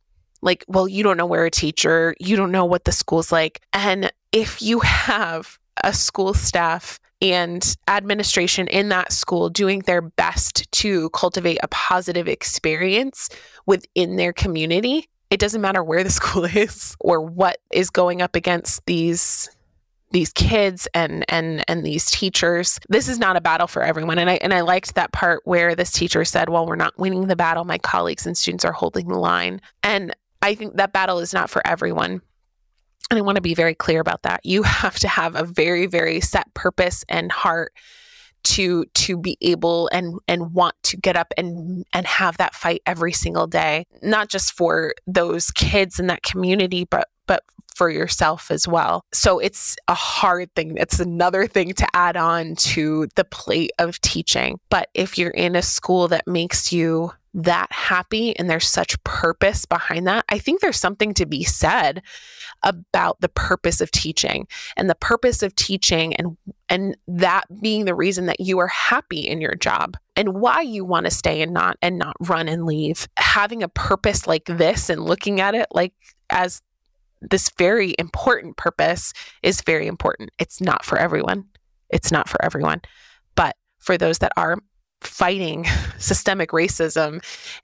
like, 0.41 0.65
well, 0.69 0.87
you 0.87 1.03
don't 1.03 1.17
know 1.17 1.27
where 1.27 1.47
a 1.47 1.51
teacher, 1.51 2.15
you 2.21 2.37
don't 2.37 2.53
know 2.53 2.65
what 2.65 2.85
the 2.85 2.93
school's 2.93 3.33
like. 3.33 3.61
And 3.73 4.13
if 4.31 4.63
you 4.63 4.79
have 4.81 5.59
a 5.83 5.93
school 5.93 6.35
staff 6.35 7.01
and 7.21 7.77
administration 7.89 8.69
in 8.69 8.89
that 8.91 9.13
school 9.13 9.49
doing 9.49 9.81
their 9.81 10.01
best 10.01 10.71
to 10.71 11.11
cultivate 11.11 11.59
a 11.63 11.69
positive 11.69 12.29
experience 12.29 13.29
within 13.67 14.17
their 14.17 14.33
community. 14.33 15.09
It 15.31 15.41
doesn't 15.41 15.61
matter 15.61 15.83
where 15.83 16.05
the 16.05 16.11
school 16.21 16.45
is 16.45 16.97
or 17.01 17.21
what 17.21 17.59
is 17.71 17.91
going 17.91 18.23
up 18.23 18.37
against 18.37 18.85
these 18.87 19.51
these 20.11 20.33
kids 20.33 20.89
and 20.95 21.25
and 21.29 21.65
and 21.69 21.85
these 21.85 22.11
teachers. 22.11 22.79
This 22.89 23.09
is 23.09 23.19
not 23.19 23.37
a 23.37 23.41
battle 23.41 23.67
for 23.67 23.83
everyone. 23.83 24.19
And 24.19 24.31
I 24.31 24.35
and 24.35 24.55
I 24.55 24.63
liked 24.63 24.95
that 24.95 25.13
part 25.13 25.43
where 25.45 25.75
this 25.75 25.93
teacher 25.93 26.25
said, 26.25 26.49
"Well, 26.49 26.67
we're 26.67 26.77
not 26.77 26.99
winning 26.99 27.27
the 27.27 27.37
battle. 27.37 27.65
My 27.65 27.79
colleagues 27.79 28.27
and 28.27 28.37
students 28.37 28.65
are 28.65 28.73
holding 28.73 29.09
the 29.09 29.19
line." 29.19 29.61
And 29.83 30.15
I 30.41 30.55
think 30.55 30.77
that 30.77 30.93
battle 30.93 31.19
is 31.19 31.35
not 31.35 31.51
for 31.51 31.67
everyone. 31.67 32.23
And 33.11 33.19
I 33.19 33.23
want 33.23 33.37
to 33.37 33.43
be 33.43 33.55
very 33.55 33.75
clear 33.75 34.01
about 34.01 34.23
that. 34.23 34.45
You 34.45 34.63
have 34.63 34.99
to 35.01 35.09
have 35.09 35.35
a 35.35 35.45
very, 35.45 35.87
very 35.87 36.21
set 36.21 36.53
purpose 36.55 37.05
and 37.09 37.33
heart 37.33 37.73
to 38.45 38.85
to 38.95 39.17
be 39.17 39.37
able 39.41 39.89
and 39.93 40.19
and 40.27 40.53
want 40.55 40.75
to 40.85 40.97
get 40.97 41.17
up 41.17 41.33
and 41.37 41.85
and 41.93 42.07
have 42.07 42.37
that 42.39 42.55
fight 42.55 42.83
every 42.87 43.13
single 43.13 43.47
day. 43.47 43.87
Not 44.03 44.29
just 44.29 44.53
for 44.53 44.95
those 45.07 45.51
kids 45.51 45.99
in 45.99 46.07
that 46.09 46.23
community 46.23 46.85
but 46.85 47.09
but 47.27 47.45
for 47.75 47.91
yourself 47.91 48.51
as 48.51 48.67
well. 48.67 49.05
So 49.13 49.39
it's 49.39 49.77
a 49.87 49.95
hard 49.95 50.53
thing. 50.57 50.77
It's 50.77 50.99
another 50.99 51.47
thing 51.47 51.75
to 51.75 51.87
add 51.95 52.17
on 52.17 52.57
to 52.57 53.07
the 53.15 53.25
plate 53.25 53.71
of 53.79 54.01
teaching. 54.01 54.59
But 54.69 54.89
if 54.95 55.17
you're 55.17 55.31
in 55.31 55.55
a 55.55 55.63
school 55.63 56.09
that 56.09 56.27
makes 56.27 56.73
you 56.73 57.13
that 57.39 57.71
happy 57.71 58.37
and 58.37 58.51
there's 58.51 58.67
such 58.67 59.03
purpose 59.05 59.65
behind 59.65 60.09
that, 60.09 60.25
I 60.29 60.39
think 60.39 60.61
there's 60.61 60.79
something 60.79 61.15
to 61.15 61.25
be 61.27 61.45
said 61.45 62.03
about 62.65 63.21
the 63.21 63.29
purpose 63.29 63.81
of 63.81 63.93
teaching 63.93 64.49
and 64.77 64.91
the 64.91 64.97
purpose 64.97 65.43
of 65.43 65.55
teaching 65.55 66.15
and 66.17 66.37
and 66.69 66.97
that 67.07 67.45
being 67.63 67.85
the 67.85 67.95
reason 67.95 68.27
that 68.27 68.41
you 68.41 68.59
are 68.59 68.67
happy 68.67 69.21
in 69.21 69.41
your 69.41 69.55
job 69.55 69.97
and 70.17 70.35
why 70.35 70.61
you 70.61 70.85
want 70.85 71.07
to 71.07 71.11
stay 71.11 71.41
and 71.41 71.55
not 71.55 71.77
and 71.81 71.97
not 71.97 72.17
run 72.21 72.49
and 72.49 72.67
leave. 72.67 73.09
Having 73.17 73.63
a 73.63 73.69
purpose 73.69 74.27
like 74.27 74.45
this 74.47 74.91
and 74.91 75.05
looking 75.05 75.41
at 75.41 75.55
it 75.55 75.69
like 75.71 75.95
as 76.31 76.61
this 77.21 77.51
very 77.57 77.95
important 77.99 78.57
purpose 78.57 79.13
is 79.45 79.63
very 79.63 79.87
important. 79.87 80.31
It's 80.39 80.61
not 80.61 80.85
for 80.85 80.99
everyone. 80.99 81.45
It's 81.89 82.11
not 82.11 82.29
for 82.29 82.45
everyone. 82.45 82.83
But 83.37 83.57
for 83.79 83.97
those 83.97 84.19
that 84.19 84.33
are 84.37 84.59
fighting 85.01 85.65
systemic 85.99 86.51
racism 86.51 87.23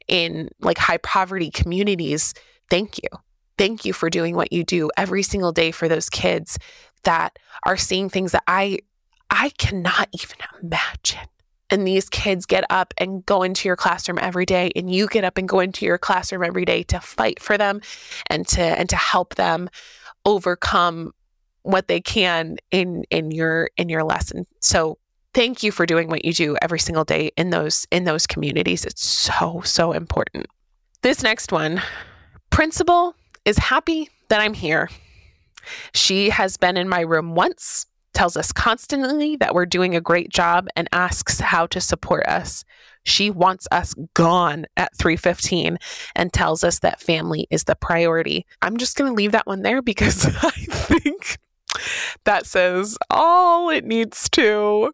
in 0.09 0.49
like 0.61 0.79
high 0.79 0.99
poverty 0.99 1.51
communities, 1.51 2.35
thank 2.70 2.99
you. 2.99 3.09
Thank 3.57 3.85
you 3.85 3.92
for 3.92 4.11
doing 4.11 4.35
what 4.35 4.53
you 4.53 4.64
do 4.64 4.90
every 4.97 5.23
single 5.23 5.53
day 5.53 5.70
for 5.70 5.88
those 5.88 6.11
kids 6.11 6.59
that 7.05 7.38
are 7.64 7.77
seeing 7.77 8.09
things 8.09 8.33
that 8.33 8.42
I 8.49 8.79
I 9.31 9.51
cannot 9.59 10.09
even 10.12 10.37
imagine. 10.62 11.29
and 11.70 11.87
these 11.87 12.09
kids 12.11 12.47
get 12.47 12.64
up 12.70 12.92
and 12.99 13.25
go 13.27 13.42
into 13.42 13.68
your 13.68 13.77
classroom 13.77 14.18
every 14.20 14.47
day 14.47 14.70
and 14.77 14.92
you 14.92 15.09
get 15.09 15.25
up 15.25 15.38
and 15.38 15.49
go 15.49 15.61
into 15.61 15.87
your 15.87 15.99
classroom 15.99 16.44
every 16.44 16.64
day 16.64 16.83
to 16.85 17.01
fight 17.01 17.40
for 17.40 17.57
them 17.59 17.81
and 18.29 18.47
to 18.49 18.61
and 18.62 18.88
to 18.90 18.97
help 18.97 19.35
them 19.37 19.68
overcome 20.25 21.12
what 21.62 21.88
they 21.88 22.01
can 22.01 22.57
in 22.70 23.05
in 23.11 23.31
your 23.31 23.70
in 23.77 23.88
your 23.88 24.05
lesson 24.05 24.47
so 24.61 24.99
thank 25.35 25.62
you 25.62 25.70
for 25.73 25.87
doing 25.87 26.09
what 26.09 26.25
you 26.25 26.33
do 26.33 26.57
every 26.62 26.79
single 26.79 27.05
day 27.05 27.31
in 27.37 27.51
those 27.51 27.87
in 27.90 28.05
those 28.05 28.27
communities 28.27 28.85
it's 28.85 29.05
so 29.05 29.61
so 29.64 29.92
important 29.92 30.47
this 31.03 31.23
next 31.23 31.53
one 31.53 31.83
principal 32.51 33.14
is 33.44 33.59
happy 33.59 34.09
that 34.29 34.40
i'm 34.40 34.55
here 34.55 34.88
she 35.92 36.31
has 36.31 36.57
been 36.57 36.77
in 36.77 36.88
my 36.88 37.01
room 37.01 37.35
once 37.35 37.87
tells 38.14 38.37
us 38.37 38.53
constantly 38.53 39.37
that 39.37 39.55
we're 39.55 39.66
doing 39.66 39.94
a 39.94 40.01
great 40.01 40.31
job 40.31 40.68
and 40.77 40.88
asks 40.92 41.40
how 41.40 41.66
to 41.66 41.81
support 41.81 42.27
us. 42.27 42.64
She 43.03 43.29
wants 43.29 43.68
us 43.70 43.94
gone 44.14 44.66
at 44.77 44.97
3:15 44.97 45.77
and 46.14 46.33
tells 46.33 46.64
us 46.64 46.79
that 46.79 47.01
family 47.01 47.47
is 47.51 47.64
the 47.64 47.75
priority. 47.75 48.47
I'm 48.62 48.79
just 48.79 48.97
going 48.97 49.11
to 49.11 49.14
leave 49.14 49.33
that 49.33 49.47
one 49.47 49.62
there 49.62 49.83
because 49.83 50.25
I 50.42 50.51
think 50.51 51.38
that 52.25 52.47
says 52.47 52.97
all 53.11 53.68
it 53.68 53.85
needs 53.85 54.29
to. 54.31 54.92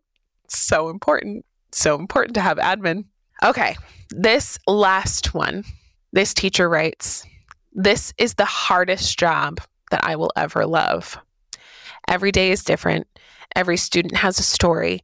So 0.57 0.89
important. 0.89 1.45
So 1.73 1.97
important 1.97 2.35
to 2.35 2.41
have 2.41 2.59
admin. 2.59 3.05
Okay, 3.43 3.77
this 4.11 4.59
last 4.67 5.35
one. 5.35 5.65
This 6.13 6.35
teacher 6.35 6.69
writes, 6.69 7.25
"This 7.73 8.13
is 8.19 8.35
the 8.35 8.45
hardest 8.45 9.19
job 9.19 9.61
that 9.91 10.05
I 10.05 10.17
will 10.17 10.33
ever 10.37 10.67
love." 10.67 11.19
Every 12.09 12.33
day 12.33 12.51
is 12.51 12.65
different. 12.65 13.07
Every 13.55 13.77
student 13.77 14.17
has 14.17 14.39
a 14.39 14.43
story. 14.43 15.03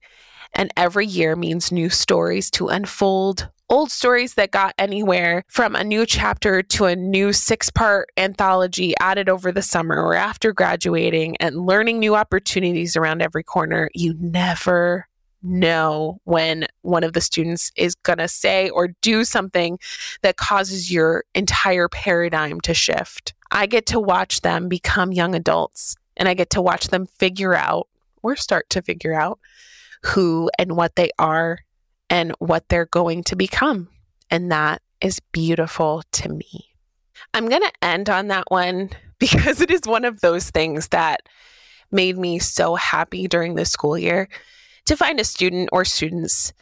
And 0.55 0.73
every 0.77 1.07
year 1.07 1.37
means 1.37 1.71
new 1.71 1.91
stories 1.91 2.51
to 2.53 2.69
unfold, 2.69 3.51
old 3.69 3.91
stories 3.91 4.35
that 4.35 4.53
got 4.53 4.75
anywhere 4.79 5.45
from 5.49 5.77
a 5.77 5.85
new 5.85 6.07
chapter 6.07 6.63
to 6.63 6.87
a 6.87 6.97
new 6.97 7.33
six 7.33 7.69
part 7.69 8.09
anthology 8.17 8.95
added 9.01 9.29
over 9.29 9.53
the 9.53 9.61
summer 9.63 10.01
or 10.01 10.15
after 10.15 10.53
graduating 10.53 11.37
and 11.39 11.67
learning 11.67 11.99
new 11.99 12.15
opportunities 12.15 12.97
around 12.97 13.21
every 13.23 13.43
corner. 13.43 13.91
You 13.93 14.15
never 14.19 15.09
know 15.47 16.21
when 16.25 16.67
one 16.83 17.05
of 17.05 17.13
the 17.13 17.21
students 17.21 17.73
is 17.77 17.95
going 17.95 18.19
to 18.19 18.29
say 18.29 18.69
or 18.71 18.89
do 19.01 19.25
something 19.25 19.79
that 20.23 20.37
causes 20.37 20.93
your 20.93 21.25
entire 21.35 21.89
paradigm 21.89 22.61
to 22.63 22.75
shift. 22.75 23.35
I 23.51 23.67
get 23.67 23.87
to 23.87 24.01
watch 24.01 24.41
them 24.41 24.69
become 24.69 25.13
young 25.13 25.35
adults 25.35 25.97
and 26.17 26.29
I 26.29 26.35
get 26.35 26.51
to 26.51 26.63
watch 26.63 26.89
them 26.89 27.07
figure 27.07 27.55
out 27.55 27.89
or 28.23 28.37
start 28.37 28.69
to 28.71 28.83
figure 28.83 29.15
out 29.15 29.39
who 30.03 30.51
and 30.59 30.77
what 30.77 30.97
they 30.97 31.11
are 31.19 31.61
and 32.11 32.33
what 32.39 32.69
they're 32.69 32.87
going 32.87 33.23
to 33.25 33.37
become. 33.37 33.89
And 34.31 34.51
that 34.51 34.83
is 35.01 35.21
beautiful 35.33 36.03
to 36.13 36.29
me. 36.29 36.73
I'm 37.35 37.49
going 37.49 37.63
to 37.63 37.73
end 37.83 38.09
on 38.11 38.29
that 38.29 38.45
one 38.49 38.91
because 39.19 39.61
it 39.61 39.71
is 39.71 39.83
one 39.85 40.05
of 40.05 40.21
those 40.21 40.51
things 40.51 40.89
that 40.89 41.21
made 41.91 42.19
me 42.19 42.39
so 42.39 42.75
happy 42.75 43.29
during 43.29 43.55
the 43.55 43.65
school 43.65 43.97
year 43.97 44.29
to 44.87 44.97
find 44.97 45.21
a 45.21 45.25
student 45.25 45.69
or 45.73 45.85
students 45.85 46.53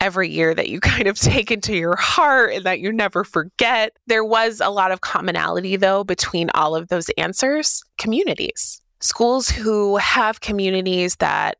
every 0.00 0.28
year 0.28 0.54
that 0.54 0.68
you 0.68 0.80
kind 0.92 1.08
of 1.08 1.18
take 1.18 1.50
into 1.50 1.76
your 1.76 1.96
heart 1.96 2.52
and 2.54 2.64
that 2.64 2.80
you 2.80 2.92
never 2.92 3.24
forget. 3.24 3.96
There 4.06 4.24
was 4.24 4.60
a 4.60 4.70
lot 4.70 4.92
of 4.92 5.00
commonality, 5.00 5.76
though, 5.76 6.04
between 6.04 6.50
all 6.54 6.74
of 6.74 6.88
those 6.88 7.08
answers 7.10 7.82
communities 7.98 8.82
schools 9.02 9.48
who 9.48 9.96
have 9.96 10.40
communities 10.40 11.16
that 11.16 11.58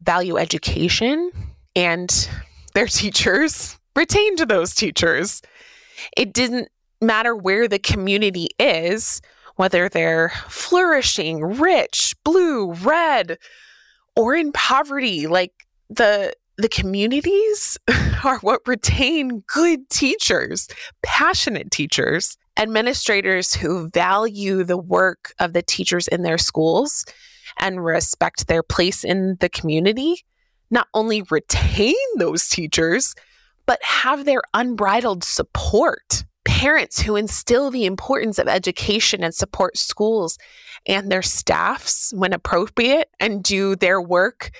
value 0.00 0.38
education 0.38 1.30
and 1.76 2.28
their 2.74 2.86
teachers 2.88 3.78
retained 3.94 4.38
those 4.38 4.74
teachers. 4.74 5.42
It 6.16 6.32
didn't 6.32 6.68
matter 7.00 7.36
where 7.36 7.68
the 7.68 7.78
community 7.78 8.48
is, 8.58 9.20
whether 9.56 9.88
they're 9.88 10.32
flourishing, 10.48 11.42
rich, 11.42 12.14
blue, 12.24 12.72
red, 12.72 13.38
or 14.16 14.34
in 14.34 14.52
poverty, 14.52 15.26
like 15.26 15.52
the 15.90 16.32
the 16.58 16.68
communities 16.68 17.78
are 18.24 18.38
what 18.40 18.60
retain 18.66 19.40
good 19.46 19.88
teachers, 19.90 20.68
passionate 21.02 21.70
teachers 21.70 22.36
administrators 22.58 23.54
who 23.54 23.88
value 23.88 24.62
the 24.62 24.76
work 24.76 25.32
of 25.38 25.54
the 25.54 25.62
teachers 25.62 26.06
in 26.06 26.22
their 26.22 26.36
schools 26.36 27.06
and 27.58 27.82
respect 27.82 28.46
their 28.46 28.62
place 28.62 29.04
in 29.04 29.36
the 29.40 29.48
community 29.48 30.22
not 30.72 30.88
only 30.94 31.22
retain 31.30 31.94
those 32.16 32.48
teachers, 32.48 33.14
but 33.66 33.80
have 33.84 34.24
their 34.24 34.40
unbridled 34.54 35.22
support. 35.22 36.24
Parents 36.44 37.00
who 37.00 37.16
instill 37.16 37.70
the 37.70 37.86
importance 37.86 38.38
of 38.38 38.48
education 38.48 39.22
and 39.22 39.34
support 39.34 39.76
schools 39.76 40.38
and 40.86 41.10
their 41.10 41.22
staffs 41.22 42.12
when 42.14 42.32
appropriate 42.32 43.10
and 43.20 43.42
do 43.42 43.76
their 43.76 44.00
work 44.00 44.50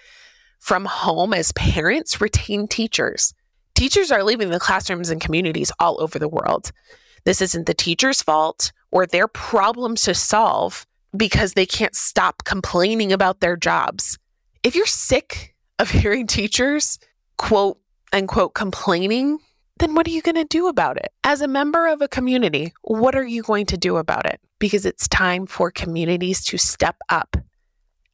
from 0.61 0.85
home 0.85 1.35
as 1.35 1.53
parents 1.53 2.21
retain 2.21 2.69
teachers. 2.69 3.35
Teachers 3.75 4.13
are 4.13 4.23
leaving 4.23 4.51
the 4.51 4.61
classrooms 4.61 5.11
and 5.11 5.21
communities 5.21 5.73
all 5.81 6.01
over 6.01 6.19
the 6.19 6.29
world. 6.29 6.71
This 7.25 7.41
isn't 7.41 7.67
the 7.67 7.75
teacher's 7.75 8.23
fault 8.23 8.73
or 8.91 9.07
their 9.07 9.27
problem 9.27 9.97
to 9.97 10.15
solve 10.15 10.87
because 11.17 11.55
they 11.55 11.67
can't 11.67 11.95
stop 11.95 12.45
complaining 12.45 13.13
about 13.13 13.41
their 13.41 13.57
jobs. 13.57 14.19
If 14.63 14.77
you're 14.77 14.87
sick 14.87 15.55
of 15.79 15.91
hearing 15.91 16.27
teachers, 16.27 16.99
quote 17.39 17.79
unquote, 18.13 18.55
complaining, 18.55 19.39
then 19.83 19.97
what 19.97 20.07
are 20.07 20.11
you 20.11 20.23
going 20.23 20.37
to 20.37 20.45
do 20.45 20.69
about 20.69 20.97
it? 20.97 21.13
As 21.25 21.41
a 21.41 21.49
member 21.49 21.89
of 21.89 22.01
a 22.01 22.07
community, 22.07 22.73
what 22.83 23.17
are 23.17 23.27
you 23.27 23.43
going 23.43 23.67
to 23.67 23.77
do 23.77 23.97
about 23.97 24.27
it? 24.27 24.41
Because 24.61 24.87
it's 24.87 25.09
time 25.09 25.45
for 25.45 25.73
communities 25.73 26.45
to 26.45 26.57
step 26.57 26.97
up 27.09 27.37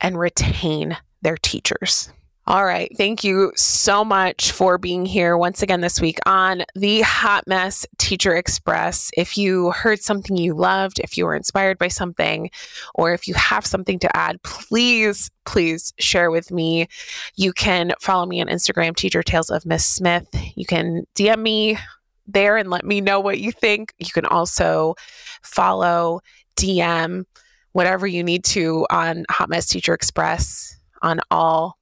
and 0.00 0.18
retain 0.18 0.96
their 1.20 1.37
teachers. 1.37 2.11
All 2.48 2.64
right. 2.64 2.90
Thank 2.96 3.24
you 3.24 3.52
so 3.56 4.02
much 4.02 4.52
for 4.52 4.78
being 4.78 5.04
here 5.04 5.37
once 5.37 5.61
again 5.61 5.82
this 5.82 6.00
week 6.00 6.18
on 6.24 6.64
the 6.74 7.02
Hot 7.02 7.44
Mess 7.46 7.84
Teacher 7.98 8.34
Express. 8.34 9.11
If 9.18 9.37
you 9.37 9.70
heard 9.72 10.00
something 10.00 10.34
you 10.34 10.54
loved, 10.54 10.98
if 11.00 11.18
you 11.18 11.26
were 11.26 11.34
inspired 11.34 11.76
by 11.76 11.88
something, 11.88 12.50
or 12.94 13.12
if 13.12 13.28
you 13.28 13.34
have 13.34 13.66
something 13.66 13.98
to 13.98 14.16
add, 14.16 14.42
please, 14.44 15.30
please 15.44 15.92
share 15.98 16.30
with 16.30 16.50
me. 16.50 16.88
You 17.37 17.52
can 17.52 17.92
follow 18.00 18.24
me 18.24 18.40
on 18.40 18.46
Instagram, 18.46 18.96
Teacher 18.96 19.22
Tales 19.22 19.50
of 19.50 19.66
Miss 19.66 19.84
Smith. 19.84 20.26
You 20.56 20.64
can 20.64 21.04
DM 21.16 21.42
me 21.42 21.78
there 22.26 22.56
and 22.56 22.70
let 22.70 22.87
me 22.87 23.02
know 23.02 23.20
what 23.20 23.40
you 23.40 23.52
think. 23.52 23.92
You 23.98 24.11
can 24.11 24.24
also 24.24 24.94
follow, 25.42 26.20
DM, 26.56 27.24
whatever 27.72 28.06
you 28.06 28.24
need 28.24 28.44
to 28.44 28.87
on 28.88 29.26
Hot 29.28 29.50
Mess 29.50 29.66
Teacher 29.66 29.92
Express 29.92 30.78
on 31.02 31.20
all 31.30 31.77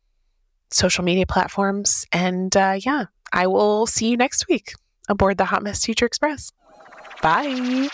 social 0.70 1.04
media 1.04 1.26
platforms. 1.26 2.06
And 2.12 2.56
uh, 2.56 2.78
yeah, 2.78 3.06
I 3.32 3.46
will 3.46 3.86
see 3.86 4.08
you 4.08 4.16
next 4.16 4.48
week 4.48 4.72
aboard 5.08 5.38
the 5.38 5.46
Hot 5.46 5.62
Mess 5.62 5.80
Teacher 5.80 6.06
Express. 6.06 6.52
Bye. 7.22 7.88